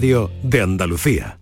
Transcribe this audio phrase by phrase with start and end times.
[0.00, 1.38] de Andalucía.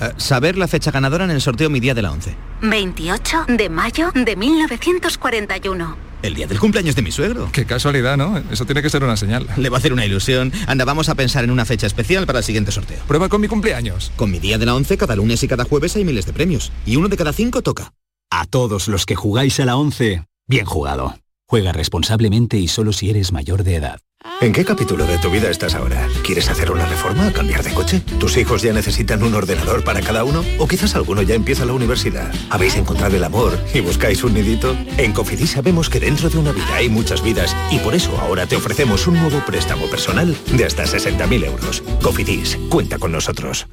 [0.00, 2.34] Eh, saber la fecha ganadora en el sorteo Mi Día de la 11.
[2.62, 5.96] 28 de mayo de 1941.
[6.22, 7.50] El día del cumpleaños de mi suegro.
[7.52, 8.38] Qué casualidad, ¿no?
[8.50, 9.46] Eso tiene que ser una señal.
[9.56, 10.52] Le va a hacer una ilusión.
[10.66, 12.98] Anda, vamos a pensar en una fecha especial para el siguiente sorteo.
[13.06, 14.10] Prueba con mi cumpleaños.
[14.16, 16.72] Con mi día de la 11, cada lunes y cada jueves hay miles de premios.
[16.86, 17.92] Y uno de cada cinco toca.
[18.30, 21.14] A todos los que jugáis a la 11, bien jugado.
[21.50, 24.00] Juega responsablemente y solo si eres mayor de edad.
[24.42, 26.06] ¿En qué capítulo de tu vida estás ahora?
[26.22, 27.32] ¿Quieres hacer una reforma?
[27.32, 28.00] ¿Cambiar de coche?
[28.20, 30.44] ¿Tus hijos ya necesitan un ordenador para cada uno?
[30.58, 32.30] ¿O quizás alguno ya empieza la universidad?
[32.50, 34.76] ¿Habéis encontrado el amor y buscáis un nidito?
[34.98, 38.46] En Cofidis sabemos que dentro de una vida hay muchas vidas y por eso ahora
[38.46, 41.82] te ofrecemos un nuevo préstamo personal de hasta 60.000 euros.
[42.02, 43.66] Cofidis, cuenta con nosotros.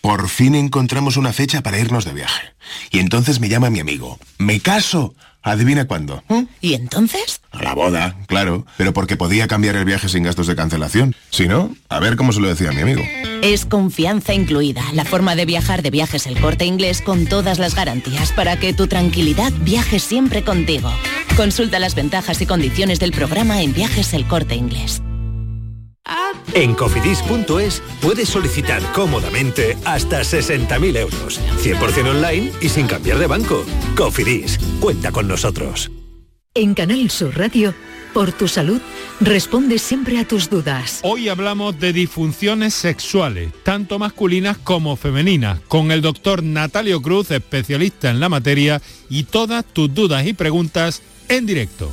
[0.00, 2.54] Por fin encontramos una fecha para irnos de viaje.
[2.90, 4.18] Y entonces me llama mi amigo.
[4.38, 5.14] ¡Me caso!
[5.50, 6.22] ¿Adivina cuándo?
[6.28, 6.42] ¿Mm?
[6.60, 7.40] ¿Y entonces?
[7.52, 8.66] A la boda, claro.
[8.76, 11.14] Pero porque podía cambiar el viaje sin gastos de cancelación.
[11.30, 13.02] Si no, a ver cómo se lo decía mi amigo.
[13.42, 14.82] Es confianza incluida.
[14.92, 18.74] La forma de viajar de viajes el corte inglés con todas las garantías para que
[18.74, 20.90] tu tranquilidad viaje siempre contigo.
[21.34, 25.02] Consulta las ventajas y condiciones del programa en viajes el corte inglés.
[26.54, 33.64] En cofidis.es puedes solicitar cómodamente hasta 60.000 euros, 100% online y sin cambiar de banco.
[33.96, 35.90] Cofidis, cuenta con nosotros.
[36.54, 37.74] En Canal Sur Radio,
[38.12, 38.80] por tu salud,
[39.20, 41.00] responde siempre a tus dudas.
[41.02, 48.10] Hoy hablamos de disfunciones sexuales, tanto masculinas como femeninas, con el doctor Natalio Cruz, especialista
[48.10, 51.92] en la materia, y todas tus dudas y preguntas en directo.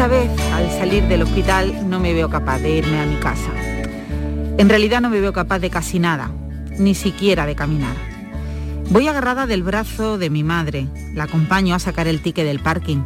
[0.00, 3.52] Esta vez, al salir del hospital, no me veo capaz de irme a mi casa.
[4.56, 6.30] En realidad no me veo capaz de casi nada,
[6.78, 7.94] ni siquiera de caminar.
[8.88, 13.02] Voy agarrada del brazo de mi madre, la acompaño a sacar el ticket del parking.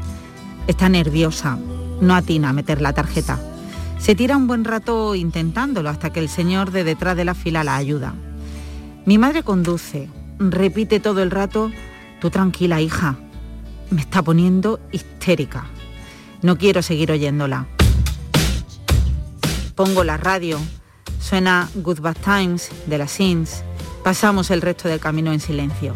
[0.69, 1.59] Está nerviosa,
[2.01, 3.41] no atina a meter la tarjeta.
[3.99, 7.65] Se tira un buen rato intentándolo hasta que el señor de detrás de la fila
[7.65, 8.15] la ayuda.
[9.05, 11.73] Mi madre conduce, repite todo el rato,
[12.21, 13.17] tú tranquila hija.
[13.91, 15.67] Me está poniendo histérica.
[16.45, 17.65] No quiero seguir oyéndola.
[19.75, 20.61] Pongo la radio.
[21.19, 23.63] Suena Good Bad Times de la Sins.
[24.03, 25.95] Pasamos el resto del camino en silencio.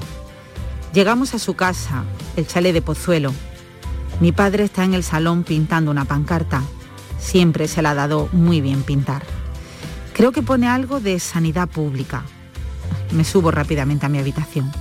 [0.94, 2.04] Llegamos a su casa,
[2.34, 3.34] el chalet de Pozuelo.
[4.20, 6.62] Mi padre está en el salón pintando una pancarta.
[7.18, 9.24] Siempre se la ha dado muy bien pintar.
[10.14, 12.22] Creo que pone algo de sanidad pública.
[13.10, 14.72] Me subo rápidamente a mi habitación.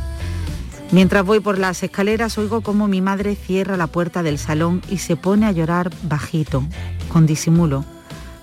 [0.91, 4.99] Mientras voy por las escaleras oigo cómo mi madre cierra la puerta del salón y
[4.99, 6.63] se pone a llorar bajito,
[7.11, 7.83] con disimulo,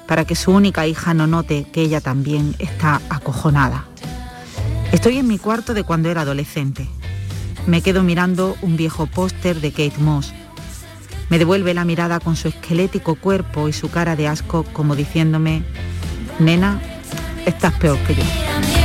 [0.06, 3.87] para que su única hija no note que ella también está acojonada.
[4.93, 6.87] Estoy en mi cuarto de cuando era adolescente.
[7.66, 10.34] Me quedo mirando un viejo póster de Kate Moss.
[11.31, 15.62] Me devuelve la mirada con su esquelético cuerpo y su cara de asco como diciéndome,
[16.38, 16.78] nena,
[17.47, 18.84] estás peor que yo.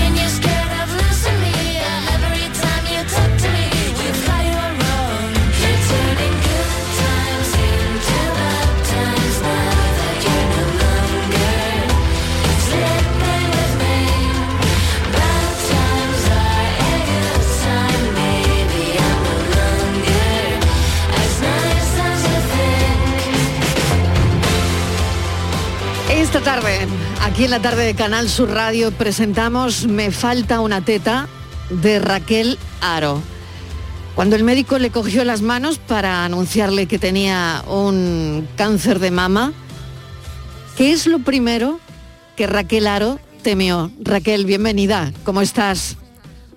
[26.56, 26.88] Tarde,
[27.22, 31.28] aquí en la tarde de Canal Sur Radio, presentamos Me falta una teta
[31.70, 33.22] de Raquel Aro.
[34.16, 39.54] Cuando el médico le cogió las manos para anunciarle que tenía un cáncer de mama,
[40.76, 41.80] ¿qué es lo primero
[42.36, 43.92] que Raquel Aro temió?
[44.02, 45.98] Raquel, bienvenida, ¿cómo estás?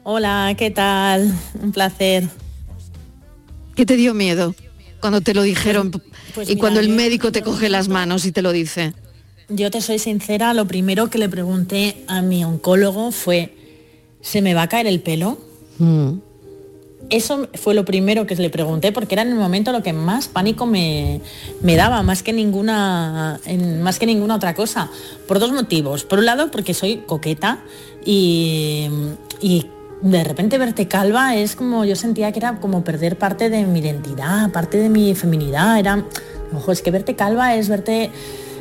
[0.04, 1.38] Hola, ¿qué tal?
[1.60, 2.30] Un placer.
[3.76, 4.54] ¿Qué te dio miedo
[5.00, 5.90] cuando te lo dijeron
[6.34, 8.94] pues y mira, cuando el médico te coge las manos y te lo dice?
[9.54, 13.54] Yo te soy sincera, lo primero que le pregunté a mi oncólogo fue,
[14.20, 15.36] ¿se me va a caer el pelo?
[15.78, 16.12] Mm.
[17.10, 20.28] Eso fue lo primero que le pregunté porque era en el momento lo que más
[20.28, 21.20] pánico me,
[21.60, 24.88] me daba, más que, ninguna, en- más que ninguna otra cosa.
[25.28, 26.04] Por dos motivos.
[26.04, 27.58] Por un lado, porque soy coqueta
[28.06, 28.88] y,
[29.42, 29.66] y
[30.00, 33.80] de repente verte calva es como, yo sentía que era como perder parte de mi
[33.80, 35.78] identidad, parte de mi feminidad.
[35.78, 36.06] Era,
[36.54, 38.10] ojo, es que verte calva es verte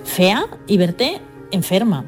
[0.03, 1.21] fea y verte
[1.51, 2.05] enferma.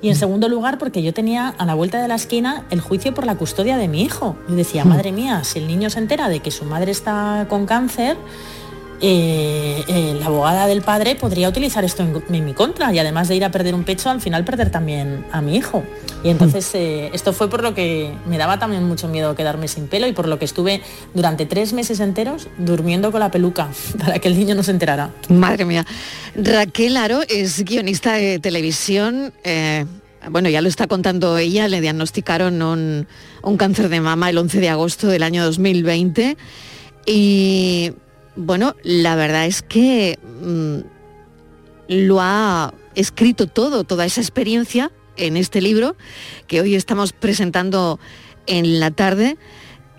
[0.00, 3.14] Y en segundo lugar, porque yo tenía a la vuelta de la esquina el juicio
[3.14, 4.36] por la custodia de mi hijo.
[4.48, 7.66] Y decía, madre mía, si el niño se entera de que su madre está con
[7.66, 8.16] cáncer,
[9.00, 13.36] eh, eh, la abogada del padre podría utilizar esto en, mi contra y además de
[13.36, 15.84] ir a perder un pecho, al final perder también a mi hijo.
[16.24, 19.86] Y entonces eh, esto fue por lo que me daba también mucho miedo quedarme sin
[19.86, 20.82] pelo y por lo que estuve
[21.14, 23.68] durante tres meses enteros durmiendo con la peluca
[23.98, 25.10] para que el niño no se enterara.
[25.28, 25.86] Madre mía.
[26.34, 29.32] Raquel Aro es guionista de televisión.
[30.28, 33.06] bueno, ya lo está contando ella, le diagnosticaron un,
[33.42, 36.36] un cáncer de mama el 11 de agosto del año 2020
[37.06, 37.92] y
[38.38, 40.78] bueno, la verdad es que mm,
[41.88, 45.96] lo ha escrito todo, toda esa experiencia en este libro
[46.46, 47.98] que hoy estamos presentando
[48.46, 49.36] en la tarde.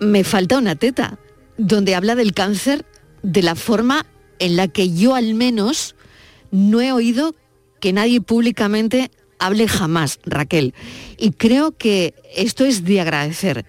[0.00, 1.18] Me falta una teta,
[1.58, 2.86] donde habla del cáncer
[3.22, 4.06] de la forma
[4.38, 5.94] en la que yo al menos
[6.50, 7.34] no he oído
[7.78, 10.72] que nadie públicamente hable jamás, Raquel.
[11.18, 13.66] Y creo que esto es de agradecer.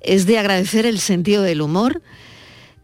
[0.00, 2.02] Es de agradecer el sentido del humor,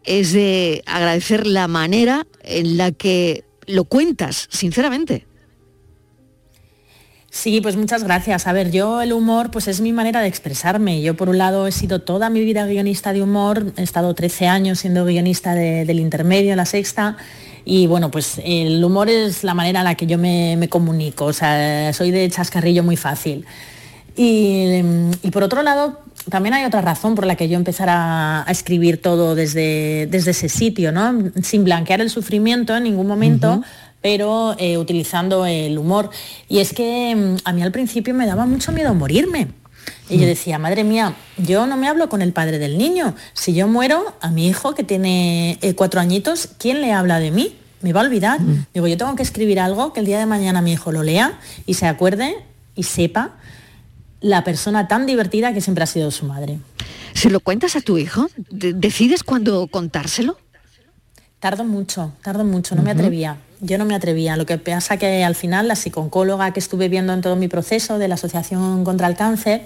[0.08, 5.26] es de agradecer la manera en la que lo cuentas, sinceramente.
[7.30, 8.46] Sí, pues muchas gracias.
[8.46, 11.02] A ver, yo el humor pues es mi manera de expresarme.
[11.02, 14.46] Yo por un lado he sido toda mi vida guionista de humor, he estado 13
[14.46, 17.18] años siendo guionista del intermedio, la sexta,
[17.66, 21.26] y bueno, pues el humor es la manera en la que yo me, me comunico,
[21.26, 23.44] o sea, soy de chascarrillo muy fácil.
[24.20, 24.82] Y,
[25.30, 29.34] por otro lado, también hay otra razón por la que yo empezara a, escribir todo
[29.34, 31.30] desde, desde ese sitio, ¿no?
[31.42, 33.62] Sin blanquear el sufrimiento en ningún momento.
[34.00, 36.10] pero eh, utilizando el humor.
[36.48, 39.48] Y es que mm, a mí al principio me daba mucho miedo morirme.
[40.08, 40.26] Y yo mm.
[40.26, 43.16] decía, madre mía, yo no me hablo con el padre del niño.
[43.32, 47.32] Si yo muero, a mi hijo que tiene eh, cuatro añitos, ¿quién le habla de
[47.32, 47.56] mí?
[47.82, 48.40] Me va a olvidar.
[48.40, 48.66] Mm.
[48.72, 51.38] Digo, yo tengo que escribir algo que el día de mañana mi hijo lo lea
[51.66, 52.36] y se acuerde
[52.76, 53.32] y sepa
[54.20, 56.58] la persona tan divertida que siempre ha sido su madre.
[57.14, 58.28] ¿Se lo cuentas a tu hijo?
[58.50, 60.38] ¿Decides cuándo contárselo?
[61.40, 63.38] Tardo mucho, tardo mucho, no me atrevía.
[63.60, 64.36] Yo no me atrevía.
[64.36, 67.98] Lo que pasa que al final la psicóloga que estuve viendo en todo mi proceso
[67.98, 69.64] de la Asociación contra el Cáncer,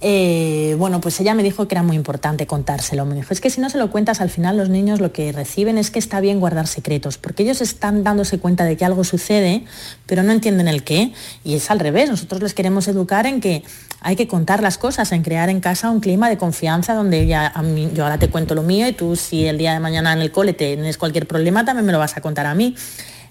[0.00, 3.04] eh, bueno, pues ella me dijo que era muy importante contárselo.
[3.06, 5.32] Me dijo, es que si no se lo cuentas al final los niños lo que
[5.32, 9.04] reciben es que está bien guardar secretos, porque ellos están dándose cuenta de que algo
[9.04, 9.64] sucede,
[10.06, 11.12] pero no entienden el qué.
[11.44, 13.62] Y es al revés, nosotros les queremos educar en que
[14.00, 17.48] hay que contar las cosas, en crear en casa un clima de confianza donde ya
[17.48, 20.12] a mí, yo ahora te cuento lo mío y tú si el día de mañana
[20.12, 22.76] en el cole tienes cualquier problema también me lo vas a contar a mí.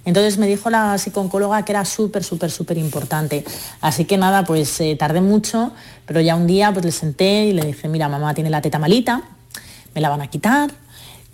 [0.05, 3.43] Entonces me dijo la psicóloga que era súper, súper, súper importante.
[3.81, 5.71] Así que nada, pues eh, tardé mucho,
[6.05, 8.79] pero ya un día pues le senté y le dije, mira, mamá tiene la teta
[8.79, 9.23] malita,
[9.93, 10.71] me la van a quitar,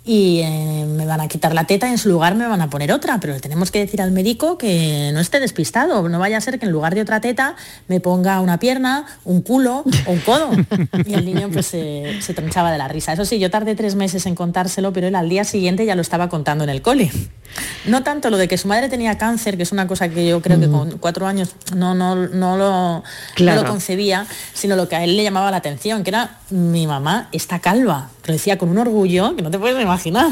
[0.04, 2.68] y eh, me van a quitar la teta y en su lugar me van a
[2.68, 6.38] poner otra, pero le tenemos que decir al médico que no esté despistado, no vaya
[6.38, 7.54] a ser que en lugar de otra teta
[7.86, 10.50] me ponga una pierna, un culo o un codo.
[11.04, 13.12] Y el niño pues se, se tronchaba de la risa.
[13.12, 16.02] Eso sí, yo tardé tres meses en contárselo, pero él al día siguiente ya lo
[16.02, 17.10] estaba contando en el cole.
[17.86, 20.40] No tanto lo de que su madre tenía cáncer, que es una cosa que yo
[20.40, 23.02] creo que con cuatro años no, no, no, lo,
[23.44, 26.86] no lo concebía, sino lo que a él le llamaba la atención, que era mi
[26.86, 28.10] mamá está calva.
[28.24, 30.30] Lo decía con un orgullo que no te puedes imaginar.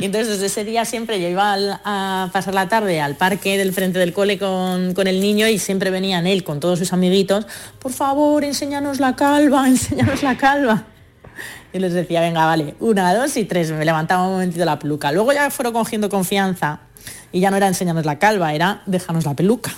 [0.00, 3.72] Y entonces desde ese día siempre yo iba a pasar la tarde al parque del
[3.72, 7.46] frente del cole con, con el niño y siempre venían él con todos sus amiguitos,
[7.78, 10.84] por favor, enséñanos la calva, enséñanos la calva.
[11.72, 13.70] Y les decía, venga, vale, una, dos y tres.
[13.70, 15.12] Me levantaba un momentito la peluca.
[15.12, 16.80] Luego ya fueron cogiendo confianza
[17.30, 19.70] y ya no era enseñarnos la calva, era dejarnos la peluca.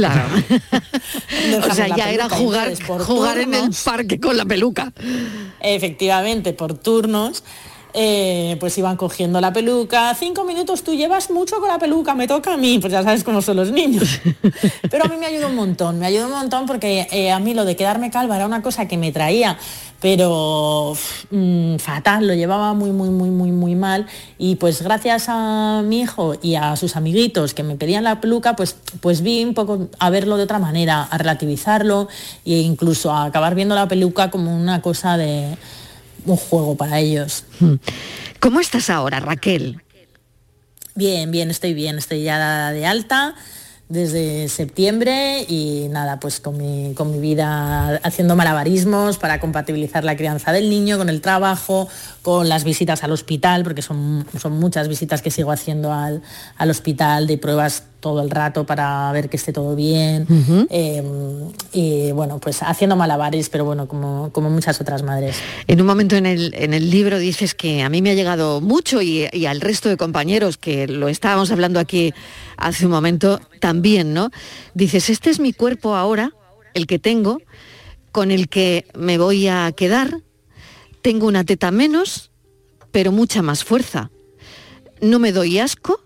[0.00, 0.28] Claro.
[1.70, 4.92] o sea, ya era jugar, jugar en el parque con la peluca.
[5.60, 7.44] Efectivamente, por turnos.
[7.92, 10.14] Eh, pues iban cogiendo la peluca.
[10.14, 13.24] Cinco minutos, tú llevas mucho con la peluca, me toca a mí, pues ya sabes
[13.24, 14.20] cómo son los niños.
[14.90, 17.54] Pero a mí me ayudó un montón, me ayudó un montón porque eh, a mí
[17.54, 19.58] lo de quedarme calva era una cosa que me traía
[20.00, 20.94] pero
[21.30, 24.06] mm, fatal, lo llevaba muy, muy, muy, muy, muy mal.
[24.38, 28.56] Y pues gracias a mi hijo y a sus amiguitos que me pedían la peluca,
[28.56, 32.08] pues, pues vi un poco a verlo de otra manera, a relativizarlo
[32.44, 35.56] e incluso a acabar viendo la peluca como una cosa de
[36.26, 37.44] un juego para ellos.
[37.58, 37.74] Hmm.
[38.40, 39.82] ¿Cómo estás ahora, Raquel?
[40.94, 43.34] Bien, bien, estoy bien, estoy ya de alta
[43.90, 50.16] desde septiembre y nada, pues con mi, con mi vida haciendo malabarismos para compatibilizar la
[50.16, 51.88] crianza del niño con el trabajo,
[52.22, 56.22] con las visitas al hospital, porque son, son muchas visitas que sigo haciendo al,
[56.70, 60.26] hospital de pruebas todo el rato para ver que esté todo bien.
[60.70, 65.36] Em, y bueno, pues haciendo malabares, pero bueno, como, como muchas otras madres.
[65.66, 68.60] En un momento en el, en el libro dices que a mí me ha llegado
[68.60, 72.12] mucho y, y al resto de compañeros, que lo estábamos hablando aquí
[72.56, 74.30] hace un momento también, ¿no?
[74.74, 76.32] Dices, este es mi cuerpo ahora
[76.74, 77.40] el que tengo,
[78.12, 80.20] con el que me voy a quedar.
[81.02, 82.30] Tengo una teta menos,
[82.90, 84.10] pero mucha más fuerza.
[85.00, 86.00] No me doy asco,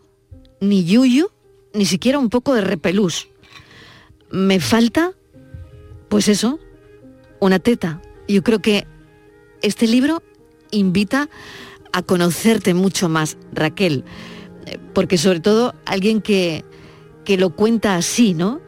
[0.60, 1.30] ni yuyu,
[1.74, 3.28] ni siquiera un poco de repelús.
[4.30, 5.12] Me falta,
[6.08, 6.58] pues eso,
[7.40, 8.00] una teta.
[8.26, 8.86] Yo creo que
[9.60, 10.22] este libro
[10.70, 11.28] invita
[11.92, 14.04] a conocerte mucho más, Raquel,
[14.66, 16.64] eh, porque sobre todo alguien que,
[17.24, 18.60] que lo cuenta así, ¿no?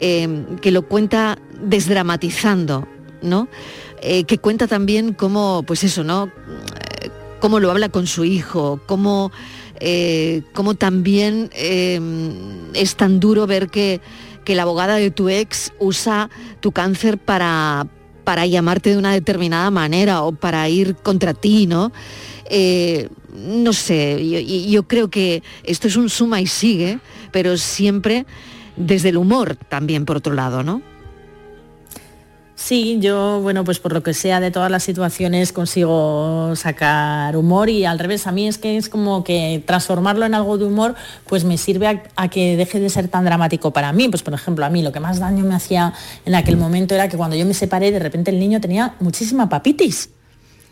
[0.00, 2.86] Eh, que lo cuenta desdramatizando,
[3.22, 3.48] ¿no?
[4.02, 6.30] Eh, que cuenta también cómo, pues eso, ¿no?
[7.40, 9.30] Cómo lo habla con su hijo, cómo,
[10.52, 14.00] cómo también es tan duro ver que,
[14.44, 16.30] que la abogada de tu ex usa
[16.60, 17.86] tu cáncer para,
[18.24, 21.92] para llamarte de una determinada manera o para ir contra ti, ¿no?
[22.50, 26.98] Eh, no sé, yo creo que esto es un suma y sigue,
[27.30, 28.26] pero siempre
[28.76, 30.82] desde el humor también, por otro lado, ¿no?
[32.58, 37.68] Sí, yo, bueno, pues por lo que sea de todas las situaciones consigo sacar humor
[37.68, 40.94] y al revés, a mí es que es como que transformarlo en algo de humor,
[41.26, 44.08] pues me sirve a, a, que deje de ser tan dramático para mí.
[44.08, 45.92] Pues por ejemplo, a mí lo que más daño me hacía
[46.24, 49.50] en aquel momento era que cuando yo me separé, de repente el niño tenía muchísima
[49.50, 50.08] papitis.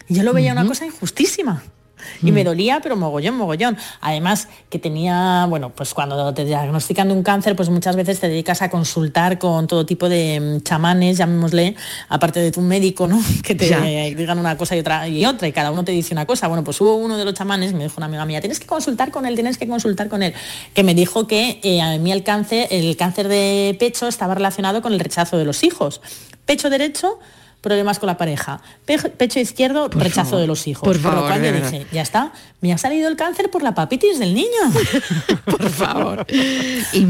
[0.09, 1.63] Y yo lo veía una cosa injustísima.
[2.23, 2.47] Y me mm.
[2.47, 3.77] dolía, pero mogollón, mogollón.
[4.01, 8.29] Además, que tenía, bueno, pues cuando te diagnostican de un cáncer, pues muchas veces te
[8.29, 11.77] dedicas a consultar con todo tipo de mm, chamanes, llamémosle,
[12.09, 13.21] aparte de tu médico, ¿no?
[13.43, 13.67] Que te
[14.17, 16.49] digan una cosa y otra y otra, y cada uno te dice una cosa.
[16.49, 19.11] Bueno, pues hubo uno de los chamanes, me dijo una amiga mía, tienes que consultar
[19.11, 20.35] con él, tienes que consultar con él,
[20.73, 24.83] que me dijo que eh, a mí el cáncer, el cáncer de pecho estaba relacionado
[24.83, 26.01] con el rechazo de los hijos.
[26.47, 27.19] Pecho derecho
[27.65, 28.61] problemas con la pareja.
[29.17, 30.87] pecho izquierdo, rechazo de los hijos.
[30.87, 33.75] Por, favor, lo cual yo dije, ya está, me ha salido el cáncer por la
[33.75, 34.49] papitis del niño.
[35.47, 36.27] por favor.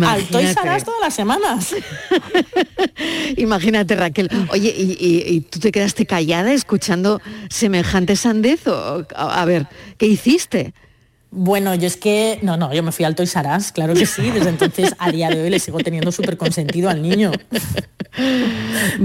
[0.07, 1.75] Alto y todas las semanas.
[3.37, 4.31] Imagínate, Raquel.
[4.51, 7.21] Oye, ¿y, tú te quedaste callada escuchando
[7.51, 8.67] semejante sandez?
[8.69, 9.67] O, a ver,
[9.99, 10.73] ¿qué hiciste?
[11.37, 14.31] Bueno, yo es que, no, no, yo me fui alto y sarás, claro que sí,
[14.31, 17.33] desde entonces a día de hoy le sigo teniendo súper consentido al niño.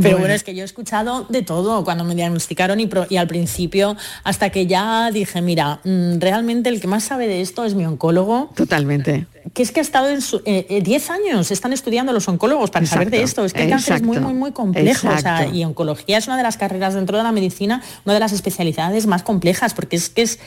[0.02, 0.34] Pero bueno.
[0.34, 4.68] es que yo he escuchado de todo cuando me diagnosticaron y, al principio, hasta que
[4.68, 8.52] ya dije, mira, mm, realmente el que más sabe de esto es mi oncólogo.
[8.56, 9.26] Totalmente.
[9.54, 12.86] Que es que ha estado en 10 eh, eh, años, están estudiando los oncólogos para
[12.86, 13.46] saber de esto.
[13.46, 15.10] Es que el cáncer es muy, muy, muy complejo.
[15.52, 19.08] y oncología es una de las carreras dentro de la medicina, una de las especialidades
[19.08, 20.40] más complejas, porque es que es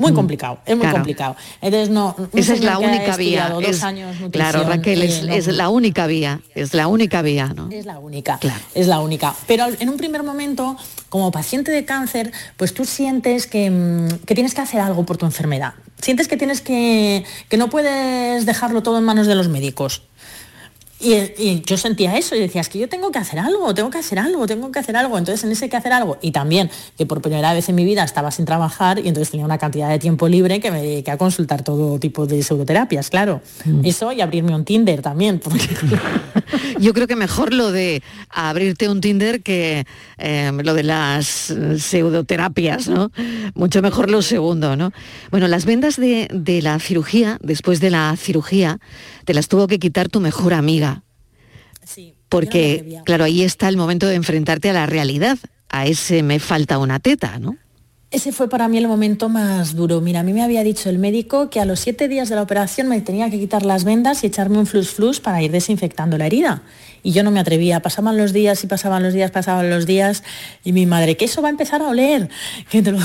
[0.00, 0.14] muy mm.
[0.14, 1.36] complicado, es muy complicado.
[1.60, 2.16] Entonces no.
[2.34, 3.54] Esa es la única vía.
[4.32, 7.68] claro, Raquel, es, la única vía, es la única vía, ¿no?
[7.70, 8.60] Es la única, claro.
[8.74, 9.34] es la única.
[9.46, 10.76] Pero en un primer momento,
[11.08, 15.16] como paciente de cáncer, pues tú sientes que, mm, que tienes que hacer algo por
[15.16, 15.74] tu enfermedad.
[16.00, 20.02] Sientes que tienes que, que no puedes dejarlo todo en manos de los médicos.
[21.00, 23.98] Y, yo sentía eso y decía, es que yo tengo que hacer algo, tengo que
[23.98, 25.16] hacer algo, tengo que hacer algo.
[25.16, 28.04] Entonces en ese que hacer algo, y también que por primera vez en mi vida
[28.04, 31.16] estaba sin trabajar y entonces tenía una cantidad de tiempo libre que me dediqué a
[31.16, 33.40] consultar todo tipo de pseudoterapias, claro.
[33.64, 33.84] Mm.
[33.84, 35.40] Eso y abrirme un Tinder también.
[36.78, 39.86] yo creo que mejor lo de abrirte un Tinder que
[40.18, 43.10] em, lo de las pseudoterapias, ¿no?
[43.54, 44.92] Mucho mejor lo segundo, ¿no?
[45.30, 48.80] Bueno, las vendas de, de la cirugía, después de la cirugía,
[49.24, 50.89] te las tuvo que quitar tu mejor amiga.
[51.84, 56.38] Sí, Porque, claro, ahí está el momento de enfrentarte a la realidad, a ese me
[56.38, 57.56] falta una teta, ¿no?
[58.12, 60.00] Ese fue para mí el momento más duro.
[60.00, 62.42] Mira, a mí me había dicho el médico que a los siete días de la
[62.42, 66.18] operación me tenía que quitar las vendas y echarme un flus flus para ir desinfectando
[66.18, 66.62] la herida.
[67.04, 67.80] Y yo no me atrevía.
[67.82, 70.24] Pasaban los días y pasaban los días, pasaban los días.
[70.64, 72.28] Y mi madre, que eso va a empezar a oler,
[72.68, 72.98] que te lo,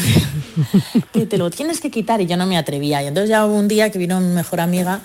[1.13, 2.19] que te lo tienes que quitar.
[2.21, 3.03] Y yo no me atrevía.
[3.03, 5.01] Y entonces ya hubo un día que vino mi mejor amiga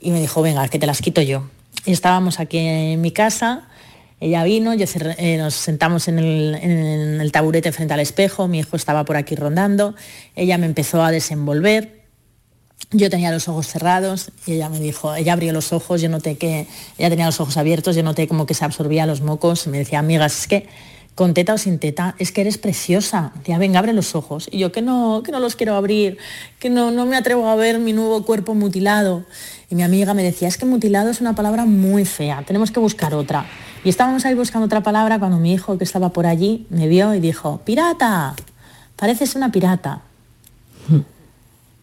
[0.00, 1.44] y me dijo, venga, que te las quito yo.
[1.86, 3.68] Estábamos aquí en mi casa,
[4.20, 4.86] ella vino, yo
[5.18, 9.16] eh, nos sentamos en el, en el, taburete frente al espejo, mi hijo estaba por
[9.16, 9.94] aquí rondando,
[10.34, 12.04] ella me empezó a desenvolver,
[12.90, 16.36] yo tenía los ojos cerrados y ella me dijo, ella abrió los ojos, yo noté
[16.36, 19.70] que ella tenía los ojos abiertos, yo noté como que se absorbía los mocos, y
[19.70, 20.68] me decía, amigas, es que
[21.14, 23.32] con teta o sin teta, es que eres preciosa.
[23.36, 24.48] Decía, venga, abre los ojos.
[24.50, 26.18] Y yo que no, que no los quiero abrir,
[26.58, 29.24] que no, no me atrevo a ver mi nuevo cuerpo mutilado.
[29.70, 32.80] Y mi amiga me decía, es que mutilado es una palabra muy fea, tenemos que
[32.80, 33.46] buscar otra.
[33.84, 37.14] Y estábamos ahí buscando otra palabra cuando mi hijo que estaba por allí me vio
[37.14, 38.34] y dijo, pirata,
[38.96, 40.02] pareces una pirata.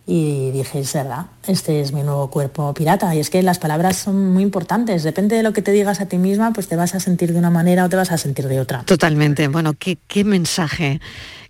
[0.05, 3.13] Y dije, es verdad, este es mi nuevo cuerpo pirata.
[3.15, 5.03] Y es que las palabras son muy importantes.
[5.03, 7.39] Depende de lo que te digas a ti misma, pues te vas a sentir de
[7.39, 8.83] una manera o te vas a sentir de otra.
[8.83, 9.47] Totalmente.
[9.47, 10.99] Bueno, qué, qué mensaje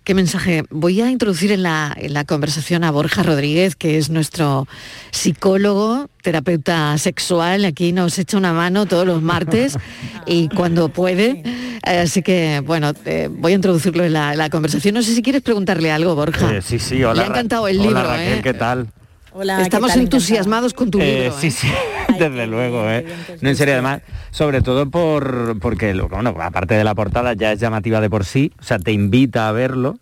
[0.04, 0.64] qué mensaje.
[0.70, 4.66] Voy a introducir en la, en la conversación a Borja Rodríguez, que es nuestro
[5.10, 7.64] psicólogo, terapeuta sexual.
[7.64, 9.78] Aquí nos echa una mano todos los martes
[10.26, 11.42] y cuando puede.
[11.82, 14.94] Así que, bueno, eh, voy a introducirlo en la, la conversación.
[14.94, 16.56] No sé si quieres preguntarle algo, Borja.
[16.56, 17.14] Eh, sí, sí, hola.
[17.14, 18.40] Le ha encantado el Hola, libro, Raquel, ¿eh?
[18.42, 18.88] ¿qué tal?
[19.34, 21.38] Hola, Estamos entusiasmados con tu Eh, libro.
[21.38, 21.50] sí, ¿eh?
[21.50, 21.68] sí,
[22.18, 23.06] desde luego, ¿eh?
[23.40, 27.52] No, en serio, además, sobre todo por porque, lo- bueno, aparte de la portada ya
[27.52, 29.96] es llamativa de por sí, o sea, te invita a verlo.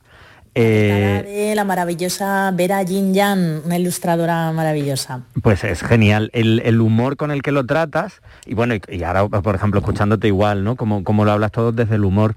[0.56, 5.20] Eh, De la maravillosa Vera Jin Yan, una ilustradora maravillosa.
[5.42, 6.28] Pues es genial.
[6.32, 9.78] El, el humor con el que lo tratas, y bueno, y, y ahora, por ejemplo,
[9.78, 10.75] escuchándote igual, ¿no?
[10.75, 12.34] Como, como lo hablas todo desde el humor.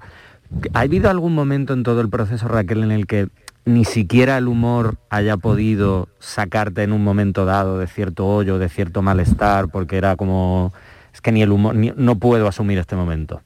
[0.74, 3.26] ¿Ha habido algún momento en todo el proceso, Raquel, en el que
[3.64, 8.68] ni siquiera el humor haya podido sacarte en un momento dado de cierto hoyo, de
[8.68, 10.72] cierto malestar, porque era como,
[11.12, 13.40] es que ni el humor, no puedo asumir este momento?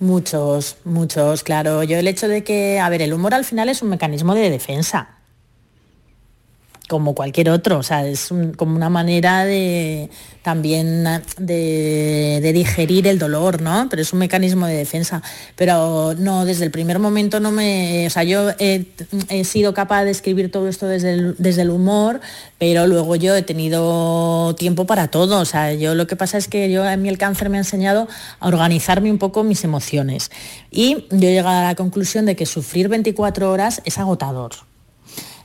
[0.00, 1.82] Muchos, muchos, claro.
[1.82, 4.48] Yo el hecho de que, a ver, el humor al final es un mecanismo de
[4.48, 5.17] defensa,
[6.88, 10.10] como cualquier otro, o sea, es como una manera de
[10.42, 11.04] también
[11.38, 13.86] de, digerir el dolor, ¿no?
[13.90, 15.22] Pero es un mecanismo de defensa.
[15.56, 18.86] Pero no, desde el primer momento no me, o sea, yo he,
[19.28, 22.20] he sido capaz de escribir todo esto desde el, desde el humor,
[22.56, 26.48] pero luego yo he tenido tiempo para todo, o sea, yo lo que pasa es
[26.48, 28.08] que yo a mí el cáncer me ha enseñado
[28.40, 30.30] a organizarme un poco mis emociones
[30.70, 34.67] y yo he llegado a la conclusión de que sufrir 24 horas es agotador.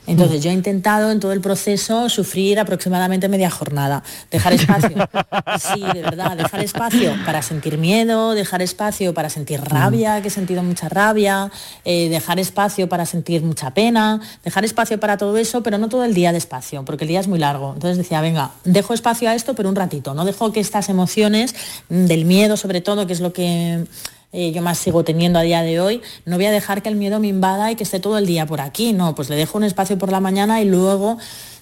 [0.06, 4.90] Entonces yo he intentado en todo el proceso sufrir aproximadamente media jornada, dejar espacio,
[5.58, 10.30] sí, de verdad, dejar espacio para sentir miedo, dejar espacio para sentir rabia, que he
[10.30, 11.50] sentido mucha rabia,
[11.84, 16.04] eh, dejar espacio para sentir mucha pena, dejar espacio para todo eso, pero no todo
[16.04, 17.72] el día de espacio, porque el día es muy largo.
[17.74, 21.54] Entonces decía, venga, dejo espacio a esto, pero un ratito, no dejo que estas emociones
[21.88, 23.86] mm, del miedo sobre todo, que es lo que
[24.34, 26.96] eh, yo más sigo teniendo a día de hoy, no voy a dejar que el
[26.96, 29.56] miedo me invada y que esté todo el día por aquí, no, pues le dejo
[29.58, 31.18] un espacio por la mañana y luego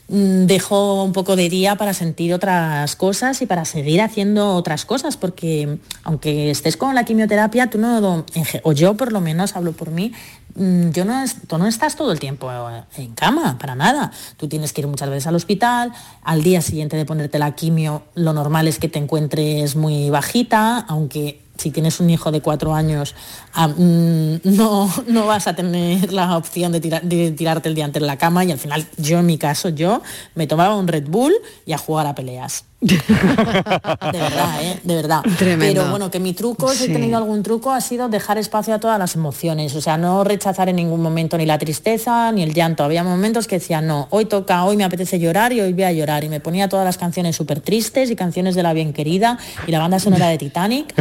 [0.08, 4.86] mm, dejo un poco de día para sentir otras cosas y para seguir haciendo otras
[4.86, 8.24] cosas, porque aunque estés con la quimioterapia, tú no,
[8.62, 10.14] o yo por lo menos hablo por mí,
[10.54, 14.12] mm, yo no, tú no estás todo el tiempo eh, en cama, para nada.
[14.38, 18.04] Tú tienes que ir muchas veces al hospital, al día siguiente de ponerte la quimio,
[18.14, 22.74] lo normal es que te encuentres muy bajita, aunque si tienes un hijo de cuatro
[22.74, 23.14] años,
[23.54, 27.84] ah, mm, no, no vas a tener la opción de, tira- de tirarte el día
[27.84, 30.02] entero en la cama y al final yo en mi caso, yo
[30.34, 31.34] me tomaba un Red Bull
[31.66, 32.64] y a jugar a peleas.
[32.82, 34.80] De verdad, ¿eh?
[34.82, 35.22] De verdad.
[35.38, 35.80] Tremendo.
[35.80, 36.84] Pero bueno, que mi truco, si Sí.
[36.90, 39.74] he tenido algún truco, ha sido dejar espacio a todas las emociones.
[39.76, 42.82] O sea, no rechazar en ningún momento ni la tristeza ni el llanto.
[42.82, 45.92] Había momentos que decía, no, hoy toca, hoy me apetece llorar y hoy voy a
[45.92, 46.24] llorar.
[46.24, 49.70] Y me ponía todas las canciones súper tristes y canciones de la bien querida y
[49.70, 50.92] la banda sonora de Titanic.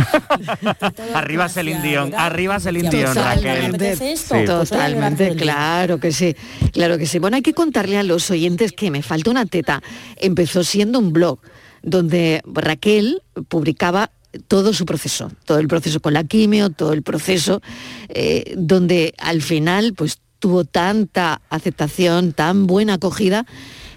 [1.16, 3.66] Arriba Celine Dion, arriba Celine Dion, Raquel.
[3.66, 4.36] apetece esto?
[4.36, 4.44] Sí.
[4.46, 6.36] Pues Totalmente, claro que sí,
[6.72, 7.20] claro que sí.
[7.20, 9.82] Bueno, hay que contarle a los oyentes que Me Falta una Teta
[10.18, 11.40] empezó siendo un blog
[11.82, 14.12] donde Raquel publicaba
[14.48, 17.62] todo su proceso, todo el proceso con la quimio, todo el proceso,
[18.10, 23.46] eh, donde al final pues tuvo tanta aceptación, tan buena acogida,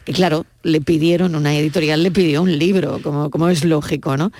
[0.04, 4.32] que claro, le pidieron, una editorial le pidió un libro, como, como es lógico, ¿no?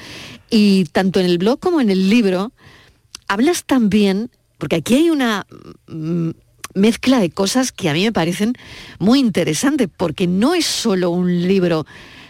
[0.50, 2.52] Y tanto en el blog como en el libro,
[3.28, 5.46] hablas también, porque aquí hay una
[5.86, 6.30] mm,
[6.74, 8.52] mezcla de cosas que a mí me parecen
[8.98, 11.86] muy interesantes, porque no es solo un libro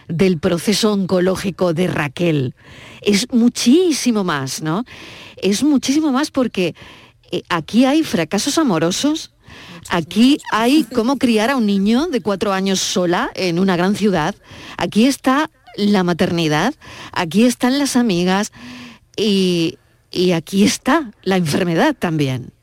[0.07, 2.55] del proceso oncológico de Raquel,
[3.01, 4.83] es muchísimo más, ¿no?
[5.37, 6.75] Es muchísimo más porque
[7.31, 9.31] eh, aquí hay fracasos amorosos,
[9.89, 14.35] Aquí hay cómo criar a un niño de cuatro años sola en una gran ciudad.
[14.77, 16.73] Aquí está la maternidad,
[17.11, 18.51] aquí están las amigas
[19.15, 19.77] y,
[20.11, 22.54] y aquí está la enfermedad también.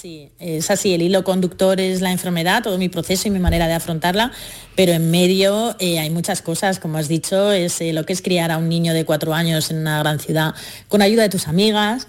[0.00, 3.66] Sí, es así, el hilo conductor es la enfermedad, todo mi proceso y mi manera
[3.66, 4.32] de afrontarla,
[4.74, 8.22] pero en medio eh, hay muchas cosas, como has dicho, es eh, lo que es
[8.22, 10.54] criar a un niño de cuatro años en una gran ciudad
[10.88, 12.06] con ayuda de tus amigas,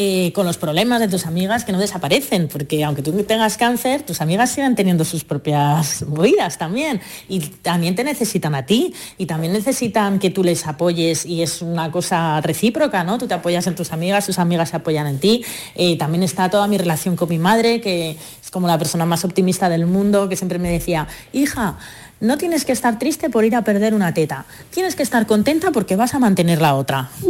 [0.00, 4.02] eh, con los problemas de tus amigas que no desaparecen, porque aunque tú tengas cáncer,
[4.02, 9.26] tus amigas siguen teniendo sus propias movidas también, y también te necesitan a ti, y
[9.26, 13.18] también necesitan que tú les apoyes, y es una cosa recíproca, ¿no?
[13.18, 15.44] Tú te apoyas en tus amigas, tus amigas se apoyan en ti.
[15.74, 19.24] Eh, también está toda mi relación con mi madre, que es como la persona más
[19.24, 21.76] optimista del mundo, que siempre me decía, hija,
[22.20, 24.44] no tienes que estar triste por ir a perder una teta.
[24.70, 27.08] Tienes que estar contenta porque vas a mantener la otra.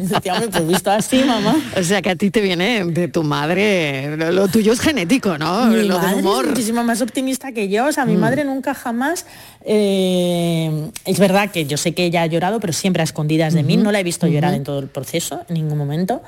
[0.00, 1.54] Decía, "Hombre, pues visto así, mamá.
[1.78, 5.38] O sea que a ti te viene de tu madre, lo, lo tuyo es genético,
[5.38, 5.66] ¿no?
[5.66, 6.44] Mi lo del madre humor.
[6.44, 7.86] es muchísimo más optimista que yo.
[7.86, 8.20] O sea, mi Mm.
[8.20, 9.26] madre nunca jamás.
[9.64, 13.62] eh, es verdad que yo sé que ella ha llorado, pero siempre a escondidas de
[13.62, 13.76] mí.
[13.76, 16.22] No la he visto llorar en todo el proceso, en ningún momento.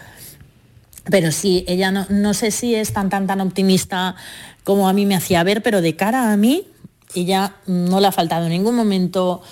[1.11, 4.15] pero sí, ella no, no sé si es tan tan tan optimista
[4.65, 6.65] como a mí me hacía ver, pero de cara a mí,
[7.15, 9.43] ella no le ha faltado en ningún momento